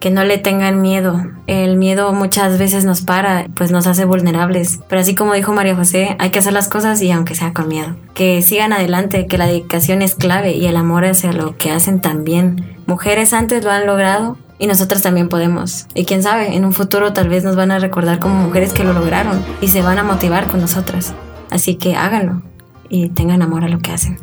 que 0.00 0.10
no 0.10 0.24
le 0.24 0.38
tengan 0.38 0.80
miedo. 0.80 1.35
El 1.46 1.76
miedo 1.76 2.12
muchas 2.12 2.58
veces 2.58 2.84
nos 2.84 3.02
para, 3.02 3.46
pues 3.54 3.70
nos 3.70 3.86
hace 3.86 4.04
vulnerables. 4.04 4.80
Pero 4.88 5.00
así 5.00 5.14
como 5.14 5.34
dijo 5.34 5.52
María 5.52 5.76
José, 5.76 6.16
hay 6.18 6.30
que 6.30 6.40
hacer 6.40 6.52
las 6.52 6.68
cosas 6.68 7.00
y 7.02 7.10
aunque 7.12 7.36
sea 7.36 7.52
con 7.52 7.68
miedo. 7.68 7.96
Que 8.14 8.42
sigan 8.42 8.72
adelante, 8.72 9.26
que 9.26 9.38
la 9.38 9.46
dedicación 9.46 10.02
es 10.02 10.16
clave 10.16 10.52
y 10.52 10.66
el 10.66 10.76
amor 10.76 11.04
hacia 11.04 11.32
lo 11.32 11.56
que 11.56 11.70
hacen 11.70 12.00
también. 12.00 12.76
Mujeres 12.86 13.32
antes 13.32 13.62
lo 13.62 13.70
han 13.70 13.86
logrado 13.86 14.36
y 14.58 14.66
nosotras 14.66 15.02
también 15.02 15.28
podemos. 15.28 15.86
Y 15.94 16.04
quién 16.04 16.22
sabe, 16.22 16.56
en 16.56 16.64
un 16.64 16.72
futuro 16.72 17.12
tal 17.12 17.28
vez 17.28 17.44
nos 17.44 17.54
van 17.54 17.70
a 17.70 17.78
recordar 17.78 18.18
como 18.18 18.34
mujeres 18.34 18.72
que 18.72 18.82
lo 18.82 18.92
lograron 18.92 19.44
y 19.60 19.68
se 19.68 19.82
van 19.82 19.98
a 19.98 20.02
motivar 20.02 20.48
con 20.48 20.60
nosotras. 20.60 21.14
Así 21.50 21.76
que 21.76 21.94
háganlo 21.94 22.42
y 22.88 23.10
tengan 23.10 23.42
amor 23.42 23.64
a 23.64 23.68
lo 23.68 23.78
que 23.78 23.92
hacen. 23.92 24.18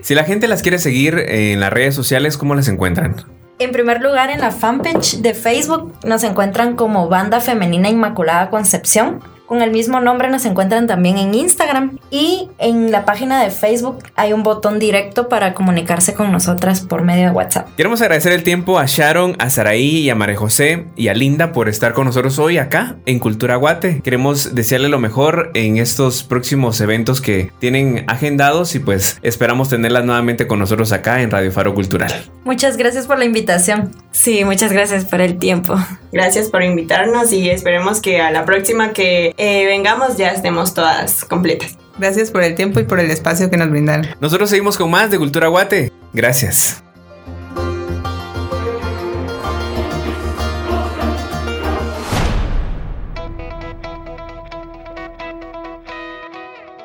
Si 0.00 0.14
la 0.14 0.24
gente 0.24 0.48
las 0.48 0.62
quiere 0.62 0.78
seguir 0.78 1.18
en 1.18 1.60
las 1.60 1.72
redes 1.72 1.94
sociales, 1.94 2.36
¿cómo 2.36 2.54
las 2.54 2.68
encuentran? 2.68 3.37
En 3.60 3.72
primer 3.72 4.00
lugar, 4.00 4.30
en 4.30 4.40
la 4.40 4.52
fanpage 4.52 5.16
de 5.16 5.34
Facebook 5.34 5.92
nos 6.04 6.22
encuentran 6.22 6.76
como 6.76 7.08
Banda 7.08 7.40
Femenina 7.40 7.88
Inmaculada 7.88 8.50
Concepción. 8.50 9.20
Con 9.48 9.62
el 9.62 9.70
mismo 9.70 9.98
nombre 9.98 10.28
nos 10.28 10.44
encuentran 10.44 10.86
también 10.86 11.16
en 11.16 11.32
Instagram 11.32 11.98
y 12.10 12.50
en 12.58 12.90
la 12.90 13.06
página 13.06 13.42
de 13.42 13.50
Facebook 13.50 14.04
hay 14.14 14.34
un 14.34 14.42
botón 14.42 14.78
directo 14.78 15.30
para 15.30 15.54
comunicarse 15.54 16.12
con 16.12 16.30
nosotras 16.30 16.82
por 16.82 17.00
medio 17.00 17.24
de 17.24 17.30
WhatsApp. 17.30 17.66
Queremos 17.74 18.02
agradecer 18.02 18.32
el 18.32 18.42
tiempo 18.42 18.78
a 18.78 18.84
Sharon, 18.84 19.36
a 19.38 19.48
Saraí 19.48 20.00
y 20.00 20.10
a 20.10 20.14
María 20.14 20.36
José 20.36 20.84
y 20.96 21.08
a 21.08 21.14
Linda 21.14 21.52
por 21.52 21.70
estar 21.70 21.94
con 21.94 22.04
nosotros 22.04 22.38
hoy 22.38 22.58
acá 22.58 22.96
en 23.06 23.18
Cultura 23.18 23.56
Guate. 23.56 24.02
Queremos 24.02 24.54
desearle 24.54 24.90
lo 24.90 24.98
mejor 24.98 25.50
en 25.54 25.78
estos 25.78 26.24
próximos 26.24 26.78
eventos 26.82 27.22
que 27.22 27.50
tienen 27.58 28.04
agendados 28.06 28.74
y 28.74 28.80
pues 28.80 29.18
esperamos 29.22 29.70
tenerlas 29.70 30.04
nuevamente 30.04 30.46
con 30.46 30.58
nosotros 30.58 30.92
acá 30.92 31.22
en 31.22 31.30
Radio 31.30 31.50
Faro 31.52 31.74
Cultural. 31.74 32.12
Muchas 32.44 32.76
gracias 32.76 33.06
por 33.06 33.18
la 33.18 33.24
invitación. 33.24 33.92
Sí, 34.10 34.44
muchas 34.44 34.74
gracias 34.74 35.06
por 35.06 35.22
el 35.22 35.38
tiempo. 35.38 35.74
Gracias 36.12 36.48
por 36.48 36.62
invitarnos 36.62 37.32
y 37.32 37.48
esperemos 37.48 38.02
que 38.02 38.20
a 38.20 38.30
la 38.30 38.44
próxima 38.44 38.92
que 38.92 39.34
eh, 39.38 39.66
vengamos 39.66 40.16
ya 40.16 40.28
estemos 40.28 40.74
todas 40.74 41.24
completas. 41.24 41.78
Gracias 41.98 42.30
por 42.30 42.42
el 42.42 42.54
tiempo 42.54 42.80
y 42.80 42.84
por 42.84 43.00
el 43.00 43.10
espacio 43.10 43.50
que 43.50 43.56
nos 43.56 43.70
brindaron. 43.70 44.06
Nosotros 44.20 44.50
seguimos 44.50 44.76
con 44.76 44.90
más 44.90 45.10
de 45.10 45.18
Cultura 45.18 45.48
Guate. 45.48 45.92
Gracias. 46.12 46.82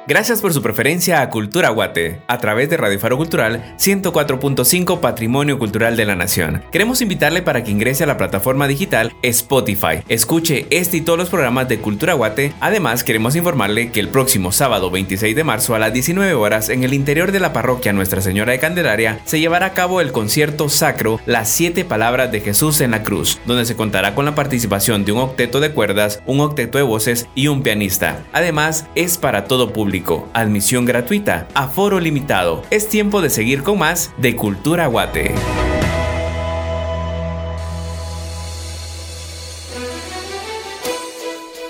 Gracias 0.06 0.42
por 0.42 0.52
su 0.52 0.62
preferencia 0.62 1.22
a 1.22 1.30
Cultura 1.30 1.70
Guate, 1.70 2.20
a 2.28 2.38
través 2.38 2.70
de 2.70 2.76
Radio 2.76 3.00
Faro 3.00 3.16
Cultural 3.16 3.74
104.5 3.78 5.00
Patrimonio 5.00 5.58
Cultural 5.58 5.96
de 5.96 6.04
la 6.04 6.18
Nación. 6.18 6.62
Queremos 6.74 7.00
invitarle 7.00 7.42
para 7.42 7.64
que 7.64 7.72
ingrese 7.72 8.04
a 8.04 8.08
la 8.08 8.18
plataforma 8.18 8.68
digital 8.68 9.14
Spotify, 9.22 10.04
escuche 10.10 10.68
este 10.72 10.98
y 10.98 11.02
todos 11.02 11.18
los 11.18 11.30
programas 11.30 11.70
de 11.70 11.80
Cultura 11.80 12.16
Guate. 12.16 12.52
Además, 12.60 13.06
queremos 13.06 13.38
informarle 13.38 13.92
que 13.92 14.02
el 14.02 14.10
próximo 14.10 14.52
sábado 14.52 14.92
26 14.92 15.38
de 15.38 15.44
marzo 15.46 15.74
a 15.74 15.80
las 15.80 15.94
19 15.94 16.34
horas 16.34 16.68
en 16.68 16.84
el 16.84 16.94
interior 16.94 17.32
de 17.32 17.40
la 17.40 17.54
parroquia 17.54 17.94
Nuestra 17.94 18.20
Señora 18.20 18.52
de 18.52 18.60
Candelaria 18.60 19.22
se 19.24 19.40
llevará 19.40 19.68
a 19.68 19.74
cabo 19.74 20.02
el 20.02 20.12
concierto 20.12 20.68
sacro 20.68 21.22
Las 21.26 21.48
Siete 21.48 21.86
Palabras 21.86 22.30
de 22.30 22.42
Jesús 22.42 22.82
en 22.82 22.92
la 22.92 23.04
Cruz, 23.04 23.40
donde 23.46 23.64
se 23.64 23.78
contará 23.78 24.16
con 24.16 24.26
la 24.26 24.36
participación 24.36 25.06
de 25.06 25.14
un 25.14 25.20
octeto 25.20 25.62
de 25.62 25.72
cuerdas, 25.72 26.22
un 26.26 26.42
octeto 26.42 26.78
de 26.78 26.84
voces 26.84 27.26
y 27.36 27.48
un 27.48 27.64
pianista. 27.64 28.22
Además, 28.34 28.86
es 28.96 29.18
para 29.18 29.46
todo 29.46 29.72
público 29.72 29.93
admisión 30.34 30.86
gratuita, 30.86 31.48
aforo 31.54 32.00
limitado. 32.00 32.64
Es 32.72 32.90
tiempo 32.90 33.22
de 33.22 33.30
seguir 33.30 33.62
con 33.62 33.78
más 33.78 34.12
de 34.18 34.36
Cultura 34.36 34.88
Guate. 34.88 35.36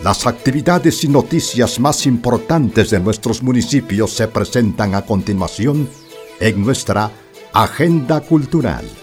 Las 0.01 0.25
actividades 0.25 1.03
y 1.03 1.07
noticias 1.07 1.79
más 1.79 2.05
importantes 2.05 2.89
de 2.89 2.99
nuestros 2.99 3.41
municipios 3.41 4.11
se 4.11 4.27
presentan 4.27 4.95
a 4.95 5.01
continuación 5.01 5.89
en 6.39 6.63
nuestra 6.63 7.09
Agenda 7.53 8.21
Cultural. 8.21 9.02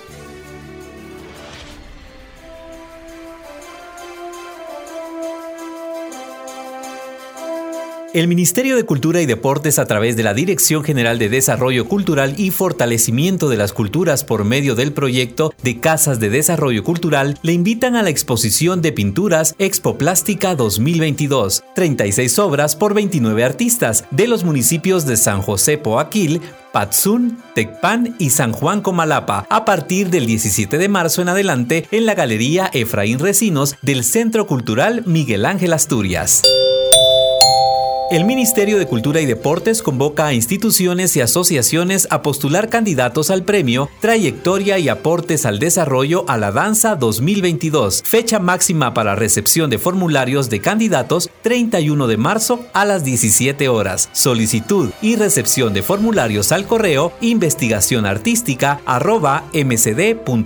El 8.12 8.27
Ministerio 8.27 8.75
de 8.75 8.83
Cultura 8.83 9.20
y 9.20 9.27
Deportes 9.27 9.79
a 9.79 9.87
través 9.87 10.16
de 10.16 10.25
la 10.25 10.35
Dirección 10.35 10.83
General 10.83 11.16
de 11.20 11.29
Desarrollo 11.29 11.87
Cultural 11.87 12.35
y 12.37 12.51
Fortalecimiento 12.51 13.49
de 13.49 13.57
las 13.57 13.73
Culturas 13.73 14.25
por 14.25 14.44
medio 14.44 14.75
del 14.75 14.92
proyecto 14.92 15.55
de 15.62 15.79
Casas 15.79 16.18
de 16.18 16.29
Desarrollo 16.29 16.83
Cultural 16.83 17.38
le 17.42 17.53
invitan 17.53 17.94
a 17.94 18.03
la 18.03 18.11
exposición 18.11 18.83
de 18.83 18.90
pinturas 18.90 19.55
Expo 19.61 19.96
Plástica 19.96 20.57
2022, 20.57 21.62
36 21.77 22.40
obras 22.40 22.75
por 22.75 22.94
29 22.94 23.44
artistas 23.44 24.05
de 24.11 24.27
los 24.27 24.42
municipios 24.42 25.07
de 25.07 25.16
San 25.16 25.40
José 25.40 25.79
Poaquil, 25.79 26.40
Patzún, 26.73 27.38
Tecpan 27.55 28.16
y 28.18 28.31
San 28.31 28.51
Juan 28.51 28.81
Comalapa 28.81 29.46
a 29.49 29.64
partir 29.64 30.11
del 30.11 30.27
17 30.27 30.79
de 30.79 30.88
marzo 30.88 31.23
en 31.23 31.29
adelante 31.29 31.87
en 31.92 32.07
la 32.07 32.16
Galería 32.16 32.70
Efraín 32.73 33.20
Recinos 33.20 33.77
del 33.83 34.03
Centro 34.03 34.49
Cultural 34.49 35.05
Miguel 35.07 35.46
Ángel 35.46 35.73
Asturias. 35.73 36.42
El 38.11 38.25
Ministerio 38.25 38.77
de 38.77 38.87
Cultura 38.87 39.20
y 39.20 39.27
Deportes 39.27 39.83
convoca 39.85 40.27
a 40.27 40.33
instituciones 40.33 41.16
y 41.16 41.20
asociaciones 41.20 42.09
a 42.11 42.23
postular 42.23 42.68
candidatos 42.68 43.31
al 43.31 43.44
premio 43.44 43.88
Trayectoria 44.01 44.81
y 44.81 44.88
Aportes 44.88 45.46
al 45.46 45.61
Desarrollo 45.61 46.25
a 46.27 46.37
la 46.37 46.51
Danza 46.51 46.96
2022. 46.96 48.03
Fecha 48.05 48.40
máxima 48.40 48.94
para 48.94 49.14
recepción 49.14 49.70
de 49.70 49.79
formularios 49.79 50.51
de 50.51 50.61
candidatos 50.61 51.31
31 51.42 52.09
de 52.09 52.16
marzo 52.16 52.66
a 52.73 52.85
las 52.85 53.05
17 53.05 53.68
horas. 53.68 54.09
Solicitud 54.12 54.90
y 55.01 55.14
recepción 55.14 55.73
de 55.73 55.85
formularios 55.85 56.51
al 56.51 56.66
correo 56.66 57.12
investigación 57.20 58.07
mcd.gov.gt. 59.53 60.40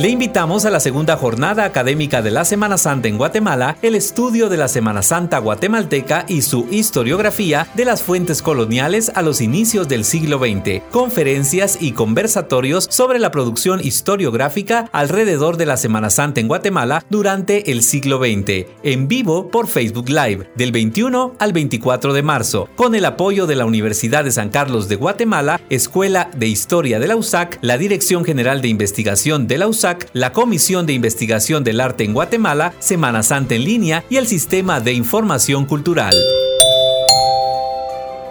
Le 0.00 0.08
invitamos 0.08 0.64
a 0.64 0.70
la 0.70 0.80
segunda 0.80 1.18
jornada 1.18 1.62
académica 1.62 2.22
de 2.22 2.30
la 2.30 2.46
Semana 2.46 2.78
Santa 2.78 3.08
en 3.08 3.18
Guatemala, 3.18 3.76
el 3.82 3.94
estudio 3.94 4.48
de 4.48 4.56
la 4.56 4.66
Semana 4.66 5.02
Santa 5.02 5.36
guatemalteca 5.36 6.24
y 6.26 6.40
su 6.40 6.66
historiografía 6.70 7.68
de 7.74 7.84
las 7.84 8.00
fuentes 8.00 8.40
coloniales 8.40 9.12
a 9.14 9.20
los 9.20 9.42
inicios 9.42 9.88
del 9.88 10.06
siglo 10.06 10.38
XX, 10.38 10.80
conferencias 10.90 11.76
y 11.82 11.92
conversatorios 11.92 12.86
sobre 12.88 13.18
la 13.18 13.30
producción 13.30 13.78
historiográfica 13.84 14.88
alrededor 14.92 15.58
de 15.58 15.66
la 15.66 15.76
Semana 15.76 16.08
Santa 16.08 16.40
en 16.40 16.48
Guatemala 16.48 17.04
durante 17.10 17.70
el 17.70 17.82
siglo 17.82 18.20
XX, 18.20 18.70
en 18.82 19.06
vivo 19.06 19.50
por 19.50 19.68
Facebook 19.68 20.08
Live, 20.08 20.48
del 20.54 20.72
21 20.72 21.34
al 21.38 21.52
24 21.52 22.14
de 22.14 22.22
marzo, 22.22 22.70
con 22.74 22.94
el 22.94 23.04
apoyo 23.04 23.46
de 23.46 23.56
la 23.56 23.66
Universidad 23.66 24.24
de 24.24 24.32
San 24.32 24.48
Carlos 24.48 24.88
de 24.88 24.96
Guatemala, 24.96 25.60
Escuela 25.68 26.30
de 26.34 26.46
Historia 26.46 26.98
de 26.98 27.06
la 27.06 27.16
USAC, 27.16 27.58
la 27.60 27.76
Dirección 27.76 28.24
General 28.24 28.62
de 28.62 28.68
Investigación 28.68 29.46
de 29.46 29.58
la 29.58 29.68
USAC, 29.68 29.89
la 30.12 30.32
Comisión 30.32 30.86
de 30.86 30.92
Investigación 30.92 31.64
del 31.64 31.80
Arte 31.80 32.04
en 32.04 32.12
Guatemala, 32.12 32.74
Semana 32.78 33.22
Santa 33.22 33.54
en 33.54 33.64
línea 33.64 34.04
y 34.08 34.16
el 34.16 34.26
Sistema 34.26 34.80
de 34.80 34.92
Información 34.92 35.66
Cultural. 35.66 36.14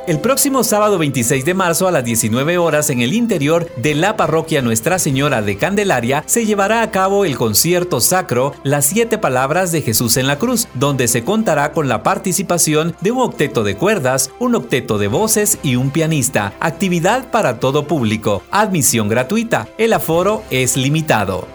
El 0.10 0.20
próximo 0.20 0.64
sábado 0.64 0.98
26 0.98 1.46
de 1.46 1.54
marzo 1.54 1.88
a 1.88 1.92
las 1.92 2.04
19 2.04 2.58
horas 2.58 2.90
en 2.90 3.02
el 3.02 3.14
interior 3.14 3.70
de 3.76 3.94
la 3.94 4.18
parroquia 4.18 4.64
Nuestra 4.64 4.98
Señora 4.98 5.44
de 5.44 5.56
Candelaria 5.56 6.24
se 6.26 6.48
llevará 6.48 6.82
a 6.82 6.90
cabo 6.90 7.26
el 7.26 7.38
concierto 7.38 8.02
sacro 8.02 8.56
Las 8.64 8.88
Siete 8.88 9.20
Palabras 9.20 9.72
de 9.72 9.84
Jesús 9.84 10.18
en 10.18 10.26
la 10.26 10.40
Cruz, 10.40 10.68
donde 10.74 11.08
se 11.08 11.24
contará 11.24 11.74
con 11.74 11.88
la 11.88 12.02
participación 12.02 12.96
de 13.02 13.12
un 13.12 13.20
octeto 13.20 13.64
de 13.64 13.78
cuerdas, 13.78 14.32
un 14.40 14.56
octeto 14.56 14.98
de 14.98 15.10
voces 15.10 15.60
y 15.62 15.76
un 15.76 15.92
pianista. 15.92 16.54
Actividad 16.60 17.30
para 17.30 17.60
todo 17.60 17.86
público. 17.86 18.42
Admisión 18.50 19.10
gratuita. 19.10 19.68
El 19.78 19.94
aforo 19.94 20.42
es 20.50 20.76
limitado. 20.76 21.48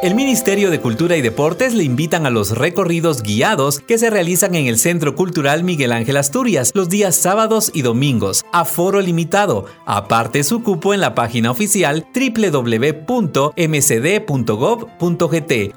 El 0.00 0.14
Ministerio 0.14 0.70
de 0.70 0.80
Cultura 0.80 1.16
y 1.16 1.22
Deportes 1.22 1.74
le 1.74 1.82
invitan 1.82 2.24
a 2.24 2.30
los 2.30 2.56
recorridos 2.56 3.20
guiados 3.24 3.80
que 3.80 3.98
se 3.98 4.10
realizan 4.10 4.54
en 4.54 4.68
el 4.68 4.78
Centro 4.78 5.16
Cultural 5.16 5.64
Miguel 5.64 5.90
Ángel 5.90 6.18
Asturias 6.18 6.70
los 6.72 6.88
días 6.88 7.16
sábados 7.16 7.72
y 7.74 7.82
domingos, 7.82 8.44
a 8.52 8.64
foro 8.64 9.00
limitado. 9.00 9.66
Aparte 9.86 10.44
su 10.44 10.62
cupo 10.62 10.94
en 10.94 11.00
la 11.00 11.16
página 11.16 11.50
oficial 11.50 12.06
www.mcd.gov.gt. 12.14 13.04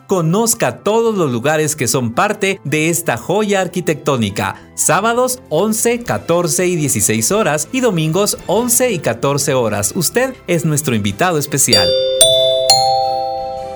Conozca 0.05 0.83
todos 0.83 1.17
los 1.17 1.31
lugares 1.31 1.75
que 1.75 1.87
son 1.87 2.13
parte 2.13 2.61
de 2.63 2.89
esta 2.89 3.17
joya 3.17 3.61
arquitectónica. 3.61 4.71
Sábados 4.75 5.41
11, 5.49 6.03
14 6.03 6.67
y 6.67 6.75
16 6.75 7.31
horas 7.31 7.69
y 7.71 7.79
domingos 7.79 8.37
11 8.45 8.91
y 8.91 8.99
14 8.99 9.55
horas. 9.55 9.93
Usted 9.95 10.35
es 10.45 10.63
nuestro 10.63 10.93
invitado 10.93 11.39
especial. 11.39 11.89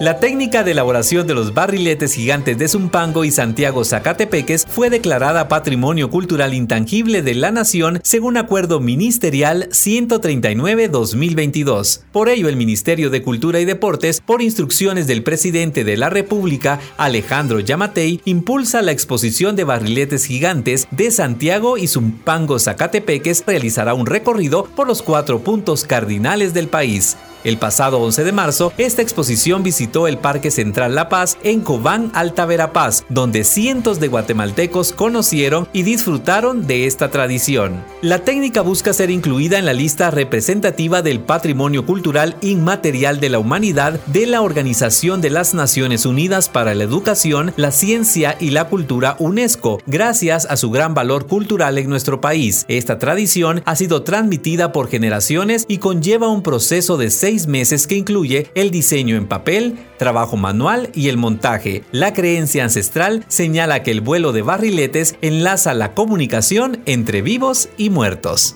La 0.01 0.19
técnica 0.19 0.65
de 0.65 0.71
elaboración 0.71 1.25
de 1.25 1.33
los 1.33 1.53
barriletes 1.53 2.15
gigantes 2.15 2.57
de 2.57 2.67
Zumpango 2.67 3.23
y 3.23 3.31
Santiago 3.31 3.85
Zacatepeques 3.85 4.65
fue 4.67 4.89
declarada 4.89 5.47
Patrimonio 5.47 6.09
Cultural 6.09 6.53
Intangible 6.53 7.21
de 7.21 7.33
la 7.33 7.51
Nación 7.51 8.01
según 8.03 8.35
Acuerdo 8.35 8.81
Ministerial 8.81 9.69
139-2022. 9.69 12.01
Por 12.11 12.27
ello, 12.27 12.49
el 12.49 12.57
Ministerio 12.57 13.09
de 13.09 13.21
Cultura 13.21 13.61
y 13.61 13.65
Deportes, 13.65 14.19
por 14.19 14.41
instrucciones 14.41 15.07
del 15.07 15.23
presidente 15.23 15.85
de 15.85 15.95
la 15.95 16.09
República, 16.09 16.81
Alejandro 16.97 17.61
Yamatei, 17.61 18.19
impulsa 18.25 18.81
la 18.81 18.91
exposición 18.91 19.55
de 19.55 19.63
barriletes 19.63 20.25
gigantes 20.25 20.89
de 20.91 21.09
Santiago 21.09 21.77
y 21.77 21.87
Zumpango 21.87 22.59
Zacatepeques, 22.59 23.45
realizará 23.47 23.93
un 23.93 24.07
recorrido 24.07 24.65
por 24.75 24.87
los 24.87 25.01
cuatro 25.01 25.39
puntos 25.39 25.85
cardinales 25.85 26.53
del 26.53 26.67
país. 26.67 27.15
El 27.45 27.59
pasado 27.59 27.99
11 27.99 28.23
de 28.23 28.31
marzo, 28.31 28.73
esta 28.79 29.03
exposición 29.03 29.61
visitó 29.61 30.07
el 30.07 30.17
Parque 30.17 30.49
Central 30.49 30.95
La 30.95 31.09
Paz 31.09 31.37
en 31.43 31.61
Cobán, 31.61 32.09
Alta 32.15 32.47
Verapaz, 32.47 33.05
donde 33.07 33.43
cientos 33.43 33.99
de 33.99 34.07
guatemaltecos 34.07 34.93
conocieron 34.93 35.67
y 35.71 35.83
disfrutaron 35.83 36.65
de 36.65 36.87
esta 36.87 37.11
tradición. 37.11 37.83
La 38.01 38.23
técnica 38.23 38.61
busca 38.61 38.93
ser 38.93 39.11
incluida 39.11 39.59
en 39.59 39.65
la 39.67 39.73
lista 39.73 40.09
representativa 40.09 41.03
del 41.03 41.19
patrimonio 41.19 41.85
cultural 41.85 42.35
inmaterial 42.41 43.19
de 43.19 43.29
la 43.29 43.37
humanidad 43.37 43.99
de 44.07 44.25
la 44.25 44.41
Organización 44.41 45.21
de 45.21 45.29
las 45.29 45.53
Naciones 45.53 46.07
Unidas 46.07 46.49
para 46.49 46.73
la 46.73 46.83
Educación, 46.83 47.53
la 47.57 47.69
Ciencia 47.69 48.37
y 48.39 48.49
la 48.49 48.69
Cultura 48.69 49.17
UNESCO, 49.19 49.83
gracias 49.85 50.47
a 50.49 50.57
su 50.57 50.71
gran 50.71 50.95
valor 50.95 51.27
cultural 51.27 51.77
en 51.77 51.91
nuestro 51.91 52.19
país. 52.21 52.65
Esta 52.69 52.97
tradición 52.97 53.61
ha 53.65 53.75
sido 53.75 54.01
transmitida 54.01 54.71
por 54.71 54.89
generaciones 54.89 55.65
y 55.67 55.77
conlleva 55.77 56.27
un 56.27 56.41
proceso 56.41 56.97
de 56.97 57.11
seis 57.11 57.34
meses 57.47 57.87
que 57.87 57.95
incluye 57.95 58.47
el 58.55 58.71
diseño 58.71 59.15
en 59.15 59.27
papel, 59.27 59.77
trabajo 59.97 60.37
manual 60.37 60.89
y 60.93 61.09
el 61.09 61.17
montaje. 61.17 61.83
La 61.91 62.13
creencia 62.13 62.63
ancestral 62.63 63.25
señala 63.27 63.83
que 63.83 63.91
el 63.91 64.01
vuelo 64.01 64.31
de 64.31 64.41
barriletes 64.41 65.15
enlaza 65.21 65.73
la 65.73 65.93
comunicación 65.93 66.81
entre 66.85 67.21
vivos 67.21 67.69
y 67.77 67.89
muertos. 67.89 68.55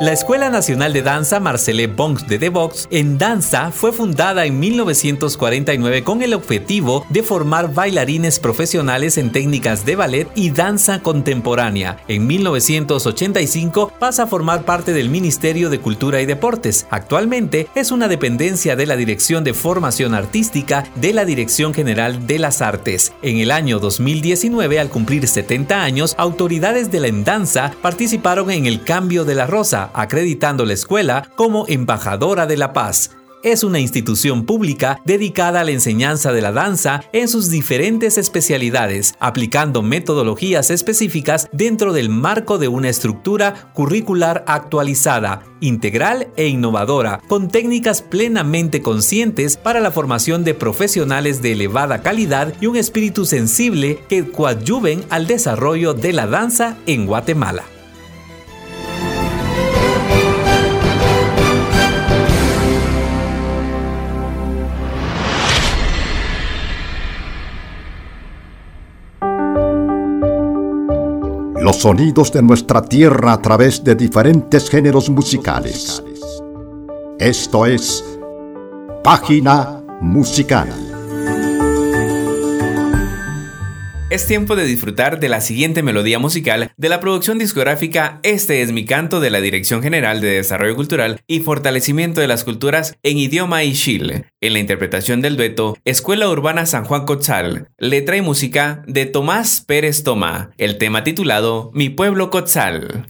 La 0.00 0.14
Escuela 0.14 0.48
Nacional 0.48 0.94
de 0.94 1.02
Danza 1.02 1.40
Marcele 1.40 1.86
Bonks 1.86 2.26
de 2.26 2.38
Devox 2.38 2.88
en 2.90 3.18
danza 3.18 3.70
fue 3.70 3.92
fundada 3.92 4.46
en 4.46 4.58
1949 4.58 6.04
con 6.04 6.22
el 6.22 6.32
objetivo 6.32 7.04
de 7.10 7.22
formar 7.22 7.74
bailarines 7.74 8.40
profesionales 8.40 9.18
en 9.18 9.30
técnicas 9.30 9.84
de 9.84 9.96
ballet 9.96 10.26
y 10.34 10.52
danza 10.52 11.02
contemporánea. 11.02 11.98
En 12.08 12.26
1985 12.26 13.92
pasa 13.98 14.22
a 14.22 14.26
formar 14.26 14.64
parte 14.64 14.94
del 14.94 15.10
Ministerio 15.10 15.68
de 15.68 15.80
Cultura 15.80 16.22
y 16.22 16.24
Deportes. 16.24 16.86
Actualmente 16.88 17.68
es 17.74 17.90
una 17.90 18.08
dependencia 18.08 18.76
de 18.76 18.86
la 18.86 18.96
Dirección 18.96 19.44
de 19.44 19.52
Formación 19.52 20.14
Artística 20.14 20.84
de 20.94 21.12
la 21.12 21.26
Dirección 21.26 21.74
General 21.74 22.26
de 22.26 22.38
las 22.38 22.62
Artes. 22.62 23.12
En 23.20 23.36
el 23.36 23.50
año 23.50 23.78
2019, 23.78 24.80
al 24.80 24.88
cumplir 24.88 25.28
70 25.28 25.82
años, 25.82 26.14
autoridades 26.16 26.90
de 26.90 27.00
la 27.00 27.10
danza 27.22 27.74
participaron 27.82 28.50
en 28.50 28.64
el 28.64 28.82
cambio 28.82 29.26
de 29.26 29.34
la 29.34 29.46
rosa 29.46 29.89
acreditando 29.94 30.64
la 30.64 30.74
escuela 30.74 31.30
como 31.36 31.66
embajadora 31.68 32.46
de 32.46 32.56
la 32.56 32.72
paz. 32.72 33.10
Es 33.42 33.64
una 33.64 33.80
institución 33.80 34.44
pública 34.44 35.00
dedicada 35.06 35.60
a 35.60 35.64
la 35.64 35.70
enseñanza 35.70 36.30
de 36.30 36.42
la 36.42 36.52
danza 36.52 37.04
en 37.14 37.26
sus 37.26 37.48
diferentes 37.48 38.18
especialidades, 38.18 39.14
aplicando 39.18 39.80
metodologías 39.80 40.68
específicas 40.68 41.48
dentro 41.50 41.94
del 41.94 42.10
marco 42.10 42.58
de 42.58 42.68
una 42.68 42.90
estructura 42.90 43.70
curricular 43.72 44.44
actualizada, 44.46 45.42
integral 45.60 46.28
e 46.36 46.48
innovadora, 46.48 47.22
con 47.28 47.48
técnicas 47.48 48.02
plenamente 48.02 48.82
conscientes 48.82 49.56
para 49.56 49.80
la 49.80 49.90
formación 49.90 50.44
de 50.44 50.52
profesionales 50.52 51.40
de 51.40 51.52
elevada 51.52 52.02
calidad 52.02 52.52
y 52.60 52.66
un 52.66 52.76
espíritu 52.76 53.24
sensible 53.24 54.00
que 54.10 54.30
coadyuven 54.30 55.02
al 55.08 55.26
desarrollo 55.26 55.94
de 55.94 56.12
la 56.12 56.26
danza 56.26 56.76
en 56.84 57.06
Guatemala. 57.06 57.64
Los 71.70 71.82
sonidos 71.82 72.32
de 72.32 72.42
nuestra 72.42 72.82
tierra 72.82 73.32
a 73.32 73.40
través 73.40 73.84
de 73.84 73.94
diferentes 73.94 74.68
géneros 74.68 75.08
musicales. 75.08 76.02
Esto 77.16 77.64
es 77.64 78.04
Página 79.04 79.80
Musical. 80.00 80.89
Es 84.10 84.26
tiempo 84.26 84.56
de 84.56 84.64
disfrutar 84.64 85.20
de 85.20 85.28
la 85.28 85.40
siguiente 85.40 85.84
melodía 85.84 86.18
musical 86.18 86.72
de 86.76 86.88
la 86.88 86.98
producción 86.98 87.38
discográfica 87.38 88.18
Este 88.24 88.60
es 88.60 88.72
mi 88.72 88.84
canto 88.84 89.20
de 89.20 89.30
la 89.30 89.40
Dirección 89.40 89.84
General 89.84 90.20
de 90.20 90.30
Desarrollo 90.30 90.74
Cultural 90.74 91.20
y 91.28 91.38
Fortalecimiento 91.38 92.20
de 92.20 92.26
las 92.26 92.42
Culturas 92.42 92.96
en 93.04 93.18
idioma 93.18 93.62
y 93.62 93.72
Chile, 93.72 94.24
en 94.40 94.54
la 94.54 94.58
interpretación 94.58 95.20
del 95.20 95.36
dueto 95.36 95.76
Escuela 95.84 96.28
Urbana 96.28 96.66
San 96.66 96.84
Juan 96.84 97.06
Cotzal, 97.06 97.68
letra 97.78 98.16
y 98.16 98.20
música 98.20 98.82
de 98.88 99.06
Tomás 99.06 99.62
Pérez 99.64 100.02
Toma, 100.02 100.50
el 100.58 100.76
tema 100.76 101.04
titulado 101.04 101.70
Mi 101.72 101.88
pueblo 101.88 102.30
Cotzal. 102.30 103.06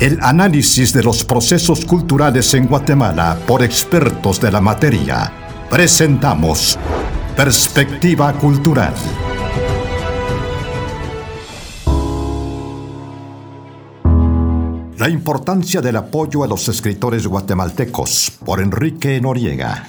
El 0.00 0.18
análisis 0.22 0.94
de 0.94 1.02
los 1.02 1.24
procesos 1.24 1.84
culturales 1.84 2.54
en 2.54 2.66
Guatemala 2.66 3.38
por 3.46 3.62
expertos 3.62 4.40
de 4.40 4.50
la 4.50 4.58
materia. 4.58 5.30
Presentamos 5.68 6.78
Perspectiva 7.36 8.32
Cultural. 8.32 8.94
La 14.96 15.10
importancia 15.10 15.82
del 15.82 15.96
apoyo 15.96 16.44
a 16.44 16.46
los 16.46 16.66
escritores 16.70 17.26
guatemaltecos 17.26 18.38
por 18.42 18.62
Enrique 18.62 19.20
Noriega. 19.20 19.86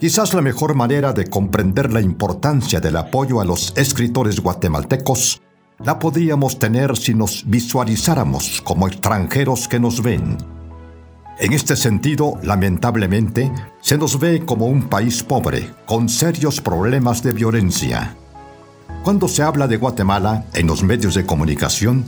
Quizás 0.00 0.34
la 0.34 0.42
mejor 0.42 0.74
manera 0.74 1.12
de 1.12 1.28
comprender 1.28 1.92
la 1.92 2.00
importancia 2.00 2.80
del 2.80 2.96
apoyo 2.96 3.40
a 3.40 3.44
los 3.44 3.72
escritores 3.76 4.40
guatemaltecos 4.40 5.40
la 5.84 5.98
podríamos 5.98 6.58
tener 6.58 6.96
si 6.96 7.14
nos 7.14 7.44
visualizáramos 7.46 8.62
como 8.62 8.88
extranjeros 8.88 9.68
que 9.68 9.78
nos 9.78 10.02
ven. 10.02 10.38
En 11.38 11.52
este 11.52 11.76
sentido, 11.76 12.38
lamentablemente, 12.42 13.52
se 13.82 13.98
nos 13.98 14.18
ve 14.18 14.44
como 14.46 14.66
un 14.66 14.88
país 14.88 15.22
pobre, 15.22 15.70
con 15.84 16.08
serios 16.08 16.62
problemas 16.62 17.22
de 17.22 17.32
violencia. 17.32 18.16
Cuando 19.04 19.28
se 19.28 19.42
habla 19.42 19.68
de 19.68 19.76
Guatemala 19.76 20.46
en 20.54 20.66
los 20.66 20.82
medios 20.82 21.14
de 21.14 21.26
comunicación, 21.26 22.06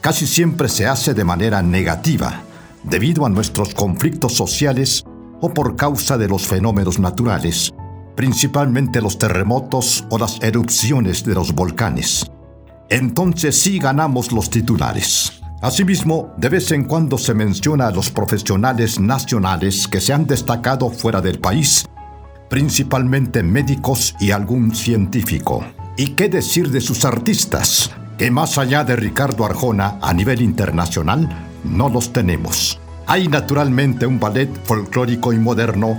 casi 0.00 0.26
siempre 0.26 0.68
se 0.68 0.86
hace 0.86 1.12
de 1.12 1.24
manera 1.24 1.60
negativa, 1.60 2.42
debido 2.84 3.26
a 3.26 3.28
nuestros 3.28 3.74
conflictos 3.74 4.34
sociales 4.34 5.04
o 5.42 5.52
por 5.52 5.76
causa 5.76 6.16
de 6.16 6.28
los 6.28 6.46
fenómenos 6.46 6.98
naturales, 6.98 7.74
principalmente 8.16 9.02
los 9.02 9.18
terremotos 9.18 10.06
o 10.08 10.16
las 10.16 10.40
erupciones 10.42 11.22
de 11.22 11.34
los 11.34 11.54
volcanes 11.54 12.30
entonces 12.90 13.58
sí 13.58 13.78
ganamos 13.78 14.32
los 14.32 14.50
titulares. 14.50 15.40
Asimismo, 15.62 16.32
de 16.36 16.48
vez 16.48 16.72
en 16.72 16.84
cuando 16.84 17.18
se 17.18 17.34
menciona 17.34 17.86
a 17.86 17.90
los 17.90 18.10
profesionales 18.10 18.98
nacionales 18.98 19.86
que 19.86 20.00
se 20.00 20.12
han 20.12 20.26
destacado 20.26 20.90
fuera 20.90 21.20
del 21.20 21.38
país, 21.38 21.86
principalmente 22.48 23.42
médicos 23.42 24.16
y 24.18 24.32
algún 24.32 24.74
científico. 24.74 25.64
¿Y 25.96 26.08
qué 26.14 26.28
decir 26.28 26.70
de 26.70 26.80
sus 26.80 27.04
artistas? 27.04 27.90
Que 28.18 28.30
más 28.30 28.58
allá 28.58 28.84
de 28.84 28.96
Ricardo 28.96 29.44
Arjona 29.44 29.98
a 30.02 30.12
nivel 30.12 30.40
internacional, 30.42 31.28
no 31.62 31.88
los 31.88 32.12
tenemos. 32.12 32.80
Hay 33.06 33.28
naturalmente 33.28 34.06
un 34.06 34.18
ballet 34.18 34.50
folclórico 34.64 35.32
y 35.32 35.38
moderno 35.38 35.98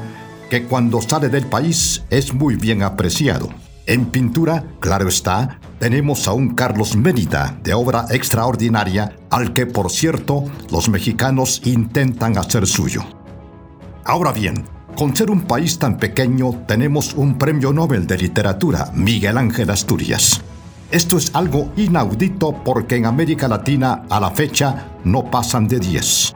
que 0.49 0.63
cuando 0.63 1.01
sale 1.01 1.29
del 1.29 1.45
país 1.45 2.03
es 2.09 2.33
muy 2.33 2.55
bien 2.55 2.83
apreciado. 2.83 3.49
En 3.85 4.07
pintura, 4.07 4.65
claro 4.79 5.07
está, 5.07 5.59
tenemos 5.81 6.27
a 6.27 6.33
un 6.33 6.53
Carlos 6.53 6.95
Mérida 6.95 7.57
de 7.63 7.73
obra 7.73 8.05
extraordinaria 8.11 9.15
al 9.31 9.51
que, 9.51 9.65
por 9.65 9.89
cierto, 9.89 10.43
los 10.69 10.89
mexicanos 10.89 11.59
intentan 11.65 12.37
hacer 12.37 12.67
suyo. 12.67 13.01
Ahora 14.05 14.31
bien, 14.31 14.63
con 14.95 15.15
ser 15.15 15.31
un 15.31 15.41
país 15.41 15.79
tan 15.79 15.97
pequeño, 15.97 16.51
tenemos 16.67 17.15
un 17.15 17.35
premio 17.39 17.73
Nobel 17.73 18.05
de 18.05 18.19
Literatura, 18.19 18.91
Miguel 18.93 19.39
Ángel 19.39 19.71
Asturias. 19.71 20.41
Esto 20.91 21.17
es 21.17 21.33
algo 21.33 21.71
inaudito 21.75 22.53
porque 22.63 22.97
en 22.97 23.07
América 23.07 23.47
Latina 23.47 24.03
a 24.07 24.19
la 24.19 24.29
fecha 24.29 24.91
no 25.03 25.31
pasan 25.31 25.67
de 25.67 25.79
10 25.79 26.35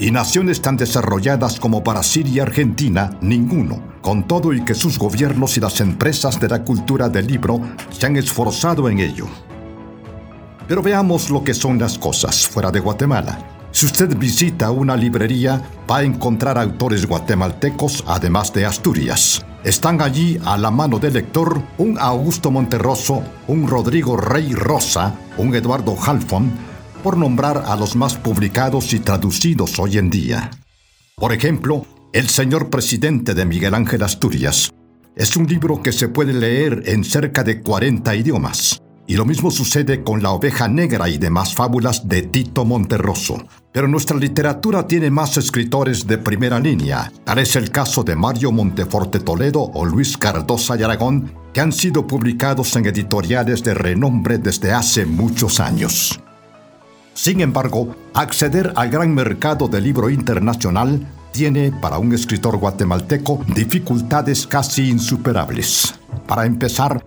y 0.00 0.10
naciones 0.10 0.62
tan 0.62 0.78
desarrolladas 0.78 1.60
como 1.60 1.82
Brasil 1.82 2.26
y 2.26 2.40
Argentina, 2.40 3.18
ninguno, 3.20 3.82
con 4.00 4.26
todo 4.26 4.54
y 4.54 4.64
que 4.64 4.74
sus 4.74 4.98
gobiernos 4.98 5.58
y 5.58 5.60
las 5.60 5.80
empresas 5.82 6.40
de 6.40 6.48
la 6.48 6.64
cultura 6.64 7.10
del 7.10 7.26
libro 7.26 7.60
se 7.90 8.06
han 8.06 8.16
esforzado 8.16 8.88
en 8.88 8.98
ello. 8.98 9.26
Pero 10.66 10.82
veamos 10.82 11.28
lo 11.28 11.44
que 11.44 11.52
son 11.52 11.78
las 11.78 11.98
cosas 11.98 12.48
fuera 12.48 12.70
de 12.70 12.80
Guatemala. 12.80 13.38
Si 13.72 13.84
usted 13.84 14.16
visita 14.16 14.70
una 14.70 14.96
librería, 14.96 15.62
va 15.88 15.98
a 15.98 16.02
encontrar 16.02 16.56
autores 16.56 17.06
guatemaltecos 17.06 18.02
además 18.06 18.54
de 18.54 18.64
Asturias. 18.64 19.44
Están 19.64 20.00
allí 20.00 20.40
a 20.46 20.56
la 20.56 20.70
mano 20.70 20.98
del 20.98 21.12
lector 21.12 21.60
un 21.76 21.98
Augusto 21.98 22.50
Monterroso, 22.50 23.22
un 23.48 23.68
Rodrigo 23.68 24.16
Rey 24.16 24.54
Rosa, 24.54 25.14
un 25.36 25.54
Eduardo 25.54 25.94
Halfon, 25.94 26.69
por 27.00 27.16
nombrar 27.16 27.64
a 27.66 27.76
los 27.76 27.96
más 27.96 28.14
publicados 28.14 28.92
y 28.92 29.00
traducidos 29.00 29.78
hoy 29.78 29.98
en 29.98 30.10
día. 30.10 30.50
Por 31.16 31.32
ejemplo, 31.32 31.86
El 32.12 32.28
señor 32.28 32.70
presidente 32.70 33.34
de 33.34 33.44
Miguel 33.44 33.72
Ángel 33.72 34.02
Asturias 34.02 34.72
es 35.14 35.36
un 35.36 35.46
libro 35.46 35.82
que 35.82 35.92
se 35.92 36.08
puede 36.08 36.32
leer 36.32 36.82
en 36.86 37.04
cerca 37.04 37.44
de 37.44 37.60
40 37.60 38.14
idiomas. 38.14 38.80
Y 39.06 39.14
lo 39.14 39.24
mismo 39.24 39.50
sucede 39.50 40.02
con 40.02 40.22
La 40.22 40.30
oveja 40.30 40.68
negra 40.68 41.08
y 41.08 41.18
demás 41.18 41.54
fábulas 41.54 42.08
de 42.08 42.22
Tito 42.22 42.64
Monterroso. 42.64 43.44
Pero 43.72 43.88
nuestra 43.88 44.16
literatura 44.16 44.86
tiene 44.86 45.10
más 45.10 45.36
escritores 45.36 46.06
de 46.06 46.18
primera 46.18 46.60
línea. 46.60 47.12
Tal 47.24 47.40
es 47.40 47.56
el 47.56 47.70
caso 47.70 48.04
de 48.04 48.16
Mario 48.16 48.52
Monteforte 48.52 49.20
Toledo 49.20 49.70
o 49.74 49.84
Luis 49.84 50.16
Cardosa 50.16 50.76
y 50.76 50.84
Aragón, 50.84 51.32
que 51.52 51.60
han 51.60 51.72
sido 51.72 52.06
publicados 52.06 52.74
en 52.76 52.86
editoriales 52.86 53.64
de 53.64 53.74
renombre 53.74 54.38
desde 54.38 54.72
hace 54.72 55.06
muchos 55.06 55.58
años. 55.58 56.20
Sin 57.22 57.42
embargo, 57.42 57.94
acceder 58.14 58.72
al 58.76 58.88
gran 58.88 59.14
mercado 59.14 59.68
del 59.68 59.84
libro 59.84 60.08
internacional 60.08 61.06
tiene 61.32 61.70
para 61.70 61.98
un 61.98 62.14
escritor 62.14 62.56
guatemalteco 62.56 63.44
dificultades 63.54 64.46
casi 64.46 64.88
insuperables. 64.88 65.96
Para 66.26 66.46
empezar, 66.46 67.04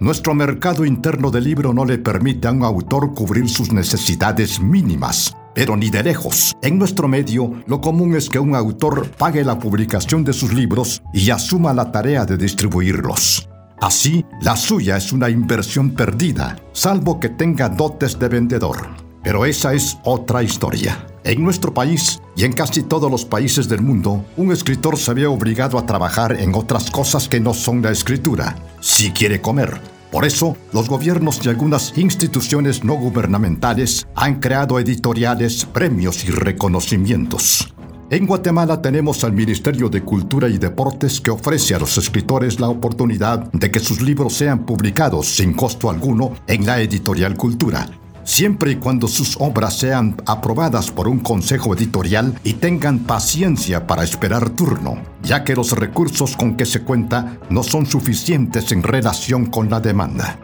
nuestro 0.00 0.34
mercado 0.34 0.84
interno 0.84 1.30
del 1.30 1.44
libro 1.44 1.72
no 1.72 1.84
le 1.84 1.98
permite 1.98 2.48
a 2.48 2.50
un 2.50 2.64
autor 2.64 3.14
cubrir 3.14 3.48
sus 3.48 3.72
necesidades 3.72 4.58
mínimas, 4.58 5.32
pero 5.54 5.76
ni 5.76 5.90
de 5.90 6.02
lejos. 6.02 6.56
En 6.60 6.76
nuestro 6.76 7.06
medio, 7.06 7.62
lo 7.68 7.80
común 7.80 8.16
es 8.16 8.28
que 8.28 8.40
un 8.40 8.56
autor 8.56 9.12
pague 9.12 9.44
la 9.44 9.60
publicación 9.60 10.24
de 10.24 10.32
sus 10.32 10.52
libros 10.52 11.00
y 11.14 11.30
asuma 11.30 11.72
la 11.72 11.92
tarea 11.92 12.24
de 12.24 12.36
distribuirlos. 12.36 13.48
Así, 13.80 14.24
la 14.40 14.56
suya 14.56 14.96
es 14.96 15.12
una 15.12 15.30
inversión 15.30 15.92
perdida, 15.92 16.56
salvo 16.72 17.20
que 17.20 17.28
tenga 17.28 17.68
dotes 17.68 18.18
de 18.18 18.26
vendedor. 18.26 19.11
Pero 19.22 19.44
esa 19.44 19.74
es 19.74 19.98
otra 20.04 20.42
historia. 20.42 21.06
En 21.24 21.42
nuestro 21.42 21.72
país 21.72 22.20
y 22.34 22.44
en 22.44 22.52
casi 22.52 22.82
todos 22.82 23.10
los 23.10 23.24
países 23.24 23.68
del 23.68 23.80
mundo, 23.80 24.24
un 24.36 24.50
escritor 24.50 24.98
se 24.98 25.14
ve 25.14 25.26
obligado 25.26 25.78
a 25.78 25.86
trabajar 25.86 26.40
en 26.40 26.54
otras 26.54 26.90
cosas 26.90 27.28
que 27.28 27.38
no 27.38 27.54
son 27.54 27.80
la 27.80 27.92
escritura, 27.92 28.56
si 28.80 29.12
quiere 29.12 29.40
comer. 29.40 29.80
Por 30.10 30.24
eso, 30.24 30.56
los 30.72 30.88
gobiernos 30.88 31.40
y 31.44 31.48
algunas 31.48 31.96
instituciones 31.96 32.84
no 32.84 32.94
gubernamentales 32.94 34.06
han 34.14 34.40
creado 34.40 34.78
editoriales, 34.78 35.64
premios 35.64 36.24
y 36.24 36.30
reconocimientos. 36.30 37.72
En 38.10 38.26
Guatemala 38.26 38.82
tenemos 38.82 39.24
al 39.24 39.32
Ministerio 39.32 39.88
de 39.88 40.02
Cultura 40.02 40.46
y 40.48 40.58
Deportes 40.58 41.18
que 41.18 41.30
ofrece 41.30 41.74
a 41.74 41.78
los 41.78 41.96
escritores 41.96 42.60
la 42.60 42.68
oportunidad 42.68 43.50
de 43.52 43.70
que 43.70 43.80
sus 43.80 44.02
libros 44.02 44.34
sean 44.34 44.66
publicados 44.66 45.28
sin 45.28 45.54
costo 45.54 45.88
alguno 45.88 46.34
en 46.46 46.66
la 46.66 46.82
editorial 46.82 47.38
Cultura, 47.38 47.88
siempre 48.24 48.72
y 48.72 48.76
cuando 48.76 49.08
sus 49.08 49.36
obras 49.40 49.78
sean 49.78 50.16
aprobadas 50.26 50.90
por 50.90 51.08
un 51.08 51.20
consejo 51.20 51.74
editorial 51.74 52.38
y 52.44 52.54
tengan 52.54 53.00
paciencia 53.00 53.86
para 53.86 54.04
esperar 54.04 54.50
turno, 54.50 55.02
ya 55.22 55.44
que 55.44 55.56
los 55.56 55.72
recursos 55.72 56.36
con 56.36 56.56
que 56.56 56.66
se 56.66 56.82
cuenta 56.82 57.38
no 57.50 57.62
son 57.62 57.86
suficientes 57.86 58.72
en 58.72 58.82
relación 58.82 59.46
con 59.46 59.70
la 59.70 59.80
demanda. 59.80 60.38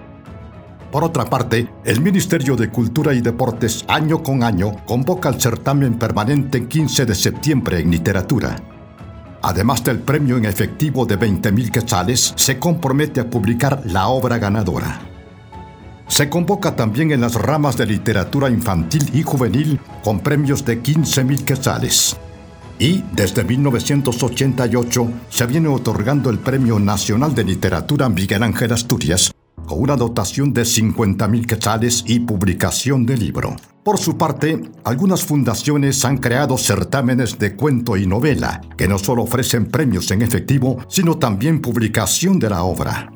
Por 0.91 1.05
otra 1.05 1.26
parte, 1.26 1.68
el 1.85 2.01
Ministerio 2.01 2.57
de 2.57 2.70
Cultura 2.70 3.12
y 3.12 3.20
Deportes 3.20 3.85
año 3.89 4.22
con 4.22 4.43
año 4.43 4.72
convoca 4.87 5.29
el 5.29 5.41
certamen 5.41 5.99
permanente 5.99 6.66
15 6.66 7.05
de 7.05 7.14
septiembre 7.14 7.81
en 7.81 7.91
literatura. 7.91 8.57
Además 9.43 9.85
del 9.85 10.01
premio 10.01 10.37
en 10.37 10.47
efectivo 10.47 11.05
de 11.05 11.18
20.000 11.18 11.70
quetzales, 11.70 12.33
se 12.37 12.59
compromete 12.59 13.20
a 13.20 13.29
publicar 13.29 13.83
la 13.85 14.09
obra 14.09 14.39
ganadora. 14.39 15.18
Se 16.09 16.29
convoca 16.29 16.75
también 16.75 17.13
en 17.13 17.21
las 17.21 17.35
ramas 17.35 17.77
de 17.77 17.87
literatura 17.87 18.49
infantil 18.49 19.11
y 19.13 19.23
juvenil 19.23 19.79
con 20.03 20.21
premios 20.21 20.65
de 20.65 20.83
15.000 20.83 21.45
quetzales. 21.45 22.17
Y 22.79 23.05
desde 23.13 23.45
1988 23.45 25.09
se 25.29 25.47
viene 25.47 25.69
otorgando 25.69 26.31
el 26.31 26.39
Premio 26.39 26.79
Nacional 26.79 27.35
de 27.35 27.45
Literatura 27.45 28.09
Miguel 28.09 28.43
Ángel 28.43 28.73
Asturias 28.73 29.33
con 29.67 29.83
una 29.83 29.97
dotación 29.97 30.55
de 30.55 30.63
50.000 30.63 31.47
quetzales 31.47 32.03
y 32.07 32.21
publicación 32.21 33.05
de 33.05 33.17
libro. 33.17 33.55
Por 33.85 33.99
su 33.99 34.17
parte, 34.17 34.61
algunas 34.85 35.23
fundaciones 35.23 36.05
han 36.05 36.19
creado 36.19 36.57
certámenes 36.57 37.39
de 37.39 37.55
cuento 37.55 37.97
y 37.97 38.07
novela, 38.07 38.63
que 38.77 38.89
no 38.89 38.99
solo 38.99 39.25
ofrecen 39.25 39.67
premios 39.67 40.11
en 40.11 40.23
efectivo, 40.23 40.79
sino 40.89 41.19
también 41.19 41.61
publicación 41.61 42.39
de 42.39 42.51
la 42.51 42.63
obra. 42.63 43.13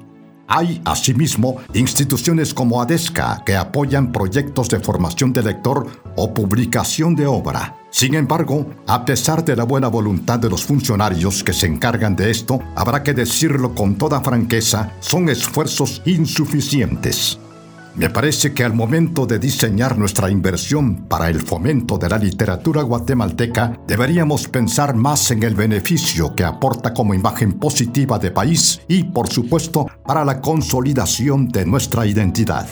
Hay, 0.55 0.83
asimismo, 0.85 1.63
instituciones 1.73 2.53
como 2.53 2.83
ADESCA 2.83 3.43
que 3.47 3.57
apoyan 3.57 4.13
proyectos 4.13 4.69
de 4.69 4.81
formación 4.81 5.33
de 5.33 5.43
lector 5.43 5.87
o 6.15 6.35
publicación 6.35 7.15
de 7.15 7.27
obra. 7.27 7.79
Sin 7.91 8.15
embargo, 8.15 8.67
a 8.87 9.07
pesar 9.07 9.47
de 9.47 9.57
la 9.57 9.65
buena 9.65 9.89
voluntad 9.89 10.39
de 10.39 10.51
los 10.51 10.63
funcionarios 10.63 11.43
que 11.43 11.55
se 11.55 11.67
encargan 11.67 12.17
de 12.17 12.31
esto, 12.31 12.61
habrá 12.77 13.03
que 13.03 13.15
decirlo 13.15 13.75
con 13.75 13.97
toda 13.97 14.21
franqueza, 14.21 14.93
son 15.01 15.31
esfuerzos 15.31 16.03
insuficientes. 16.05 17.39
Me 17.95 18.09
parece 18.09 18.55
que 18.55 18.65
al 18.65 18.73
momento 18.73 19.27
de 19.27 19.39
diseñar 19.39 19.99
nuestra 19.99 20.31
inversión 20.31 21.09
para 21.09 21.29
el 21.29 21.43
fomento 21.43 21.99
de 21.99 22.09
la 22.09 22.17
literatura 22.17 22.83
guatemalteca, 22.83 23.79
deberíamos 23.87 24.49
pensar 24.49 24.95
más 24.95 25.31
en 25.31 25.43
el 25.43 25.55
beneficio 25.55 26.35
que 26.35 26.45
aporta 26.45 26.95
como 26.95 27.13
imagen 27.13 27.53
positiva 27.53 28.19
de 28.19 28.31
país 28.31 28.81
y, 28.89 29.05
por 29.05 29.29
supuesto, 29.29 29.87
para 30.07 30.25
la 30.25 30.41
consolidación 30.41 31.49
de 31.49 31.67
nuestra 31.67 32.07
identidad. 32.07 32.67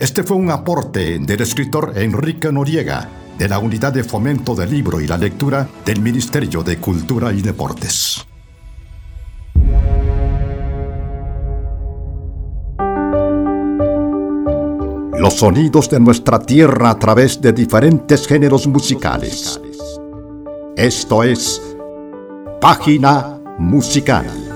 Este 0.00 0.22
fue 0.22 0.38
un 0.38 0.50
aporte 0.50 1.18
del 1.18 1.42
escritor 1.42 1.92
Enrique 1.96 2.50
Noriega, 2.50 3.08
de 3.36 3.48
la 3.48 3.58
Unidad 3.58 3.92
de 3.92 4.04
Fomento 4.04 4.54
del 4.54 4.70
Libro 4.70 5.00
y 5.00 5.06
la 5.06 5.18
Lectura 5.18 5.68
del 5.84 6.00
Ministerio 6.00 6.62
de 6.62 6.78
Cultura 6.78 7.32
y 7.32 7.42
Deportes. 7.42 8.27
Los 15.18 15.34
sonidos 15.34 15.90
de 15.90 15.98
nuestra 15.98 16.38
tierra 16.38 16.90
a 16.90 16.98
través 16.98 17.40
de 17.40 17.52
diferentes 17.52 18.26
géneros 18.26 18.66
musicales. 18.66 19.60
Esto 20.76 21.24
es 21.24 21.60
Página 22.60 23.40
Musical. 23.58 24.47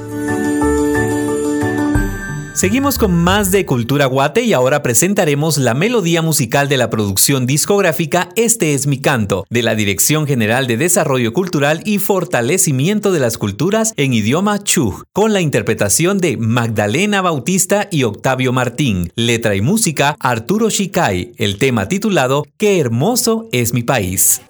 Seguimos 2.55 2.98
con 2.98 3.14
más 3.14 3.50
de 3.50 3.64
Cultura 3.64 4.05
Guate 4.05 4.42
y 4.42 4.53
ahora 4.53 4.82
presentaremos 4.82 5.57
la 5.57 5.72
melodía 5.72 6.20
musical 6.20 6.68
de 6.68 6.76
la 6.76 6.90
producción 6.90 7.46
discográfica 7.46 8.28
Este 8.36 8.74
es 8.74 8.86
mi 8.86 9.00
canto, 9.00 9.46
de 9.48 9.62
la 9.62 9.74
Dirección 9.74 10.26
General 10.26 10.66
de 10.66 10.76
Desarrollo 10.76 11.32
Cultural 11.32 11.82
y 11.86 11.98
Fortalecimiento 11.98 13.11
de 13.11 13.20
las 13.20 13.38
Culturas 13.38 13.94
en 13.96 14.12
idioma 14.12 14.62
Chuj, 14.62 15.05
con 15.14 15.32
la 15.32 15.40
interpretación 15.40 16.18
de 16.18 16.36
Magdalena 16.36 17.22
Bautista 17.22 17.88
y 17.90 18.03
Octavio 18.03 18.53
Martín, 18.53 19.11
letra 19.16 19.55
y 19.55 19.62
música 19.62 20.14
Arturo 20.20 20.68
Shikai, 20.68 21.32
el 21.38 21.57
tema 21.57 21.88
titulado 21.88 22.44
Qué 22.59 22.78
hermoso 22.78 23.48
es 23.53 23.72
mi 23.72 23.82
país. 23.82 24.42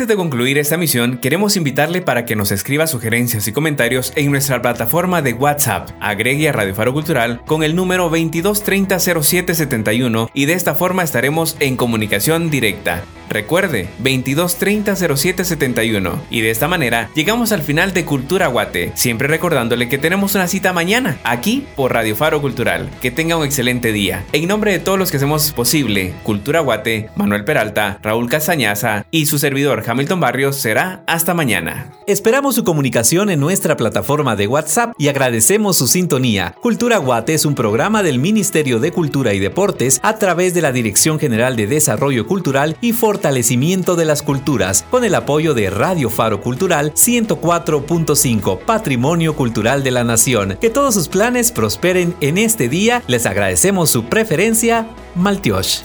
Antes 0.00 0.16
de 0.16 0.16
concluir 0.16 0.56
esta 0.56 0.78
misión, 0.78 1.18
queremos 1.18 1.58
invitarle 1.58 2.00
para 2.00 2.24
que 2.24 2.34
nos 2.34 2.52
escriba 2.52 2.86
sugerencias 2.86 3.46
y 3.46 3.52
comentarios 3.52 4.14
en 4.16 4.30
nuestra 4.30 4.62
plataforma 4.62 5.20
de 5.20 5.34
WhatsApp. 5.34 5.90
Agregue 6.00 6.48
a 6.48 6.52
Radio 6.52 6.74
Faro 6.74 6.94
Cultural 6.94 7.39
con 7.50 7.64
el 7.64 7.74
número 7.74 8.08
22300771 8.12 10.30
y 10.32 10.44
de 10.44 10.52
esta 10.52 10.76
forma 10.76 11.02
estaremos 11.02 11.56
en 11.58 11.76
comunicación 11.76 12.48
directa. 12.48 13.02
Recuerde, 13.30 13.88
2230-0771. 14.02 16.20
Y 16.30 16.42
de 16.42 16.50
esta 16.50 16.68
manera 16.68 17.08
llegamos 17.14 17.52
al 17.52 17.62
final 17.62 17.94
de 17.94 18.04
Cultura 18.04 18.48
Guate, 18.48 18.90
siempre 18.96 19.28
recordándole 19.28 19.88
que 19.88 19.98
tenemos 19.98 20.34
una 20.34 20.48
cita 20.48 20.72
mañana, 20.72 21.20
aquí 21.22 21.64
por 21.76 21.92
Radio 21.92 22.16
Faro 22.16 22.40
Cultural. 22.40 22.90
Que 23.00 23.12
tenga 23.12 23.36
un 23.36 23.44
excelente 23.44 23.92
día. 23.92 24.24
En 24.32 24.48
nombre 24.48 24.72
de 24.72 24.80
todos 24.80 24.98
los 24.98 25.12
que 25.12 25.18
hacemos 25.18 25.52
posible 25.52 26.12
Cultura 26.24 26.58
Guate, 26.60 27.10
Manuel 27.14 27.44
Peralta, 27.44 28.00
Raúl 28.02 28.28
Castañaza 28.28 29.06
y 29.12 29.26
su 29.26 29.38
servidor 29.38 29.84
Hamilton 29.86 30.18
Barrios, 30.18 30.56
será 30.56 31.04
hasta 31.06 31.32
mañana. 31.32 31.92
Esperamos 32.08 32.56
su 32.56 32.64
comunicación 32.64 33.30
en 33.30 33.38
nuestra 33.38 33.76
plataforma 33.76 34.34
de 34.34 34.48
WhatsApp 34.48 34.92
y 34.98 35.06
agradecemos 35.06 35.76
su 35.76 35.86
sintonía. 35.86 36.56
Cultura 36.60 36.98
Guate 36.98 37.38
es 37.40 37.46
un 37.46 37.54
programa 37.54 38.02
del 38.02 38.18
Ministerio 38.18 38.80
de 38.80 38.92
Cultura 38.92 39.32
y 39.32 39.38
Deportes 39.38 39.98
a 40.02 40.18
través 40.18 40.52
de 40.52 40.60
la 40.60 40.72
Dirección 40.72 41.18
General 41.18 41.56
de 41.56 41.66
Desarrollo 41.66 42.26
Cultural 42.26 42.76
y 42.82 42.92
Fortalecimiento 42.92 43.96
de 43.96 44.04
las 44.04 44.22
Culturas, 44.22 44.84
con 44.90 45.04
el 45.04 45.14
apoyo 45.14 45.54
de 45.54 45.70
Radio 45.70 46.10
Faro 46.10 46.42
Cultural 46.42 46.92
104.5, 46.92 48.58
Patrimonio 48.58 49.34
Cultural 49.36 49.82
de 49.82 49.90
la 49.90 50.04
Nación. 50.04 50.58
Que 50.60 50.68
todos 50.68 50.92
sus 50.92 51.08
planes 51.08 51.50
prosperen 51.50 52.14
en 52.20 52.36
este 52.36 52.68
día. 52.68 53.02
Les 53.06 53.24
agradecemos 53.24 53.88
su 53.88 54.04
preferencia. 54.04 54.86
Maltiosh. 55.14 55.80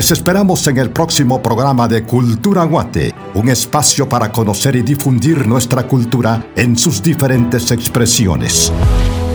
Les 0.00 0.12
esperamos 0.12 0.66
en 0.66 0.78
el 0.78 0.92
próximo 0.92 1.42
programa 1.42 1.86
de 1.86 2.04
Cultura 2.04 2.64
Guate, 2.64 3.14
un 3.34 3.50
espacio 3.50 4.08
para 4.08 4.32
conocer 4.32 4.74
y 4.76 4.80
difundir 4.80 5.46
nuestra 5.46 5.86
cultura 5.86 6.52
en 6.56 6.74
sus 6.74 7.02
diferentes 7.02 7.70
expresiones. 7.70 8.72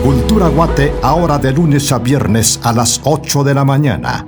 Cultura 0.02 0.48
Guate 0.48 0.92
ahora 1.04 1.38
de 1.38 1.52
lunes 1.52 1.92
a 1.92 2.00
viernes 2.00 2.58
a 2.64 2.72
las 2.72 3.00
8 3.04 3.44
de 3.44 3.54
la 3.54 3.64
mañana. 3.64 4.26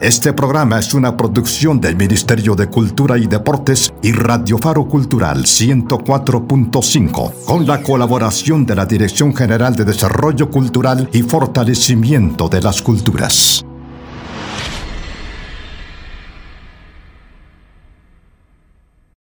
Este 0.00 0.32
programa 0.32 0.78
es 0.78 0.94
una 0.94 1.14
producción 1.14 1.78
del 1.78 1.94
Ministerio 1.94 2.54
de 2.54 2.68
Cultura 2.68 3.18
y 3.18 3.26
Deportes 3.26 3.92
y 4.00 4.12
Radio 4.12 4.56
Faro 4.56 4.86
Cultural 4.86 5.44
104.5, 5.44 7.44
con 7.44 7.66
la 7.66 7.82
colaboración 7.82 8.64
de 8.64 8.76
la 8.76 8.86
Dirección 8.86 9.36
General 9.36 9.76
de 9.76 9.84
Desarrollo 9.84 10.48
Cultural 10.48 11.10
y 11.12 11.20
Fortalecimiento 11.20 12.48
de 12.48 12.62
las 12.62 12.80
Culturas. 12.80 13.62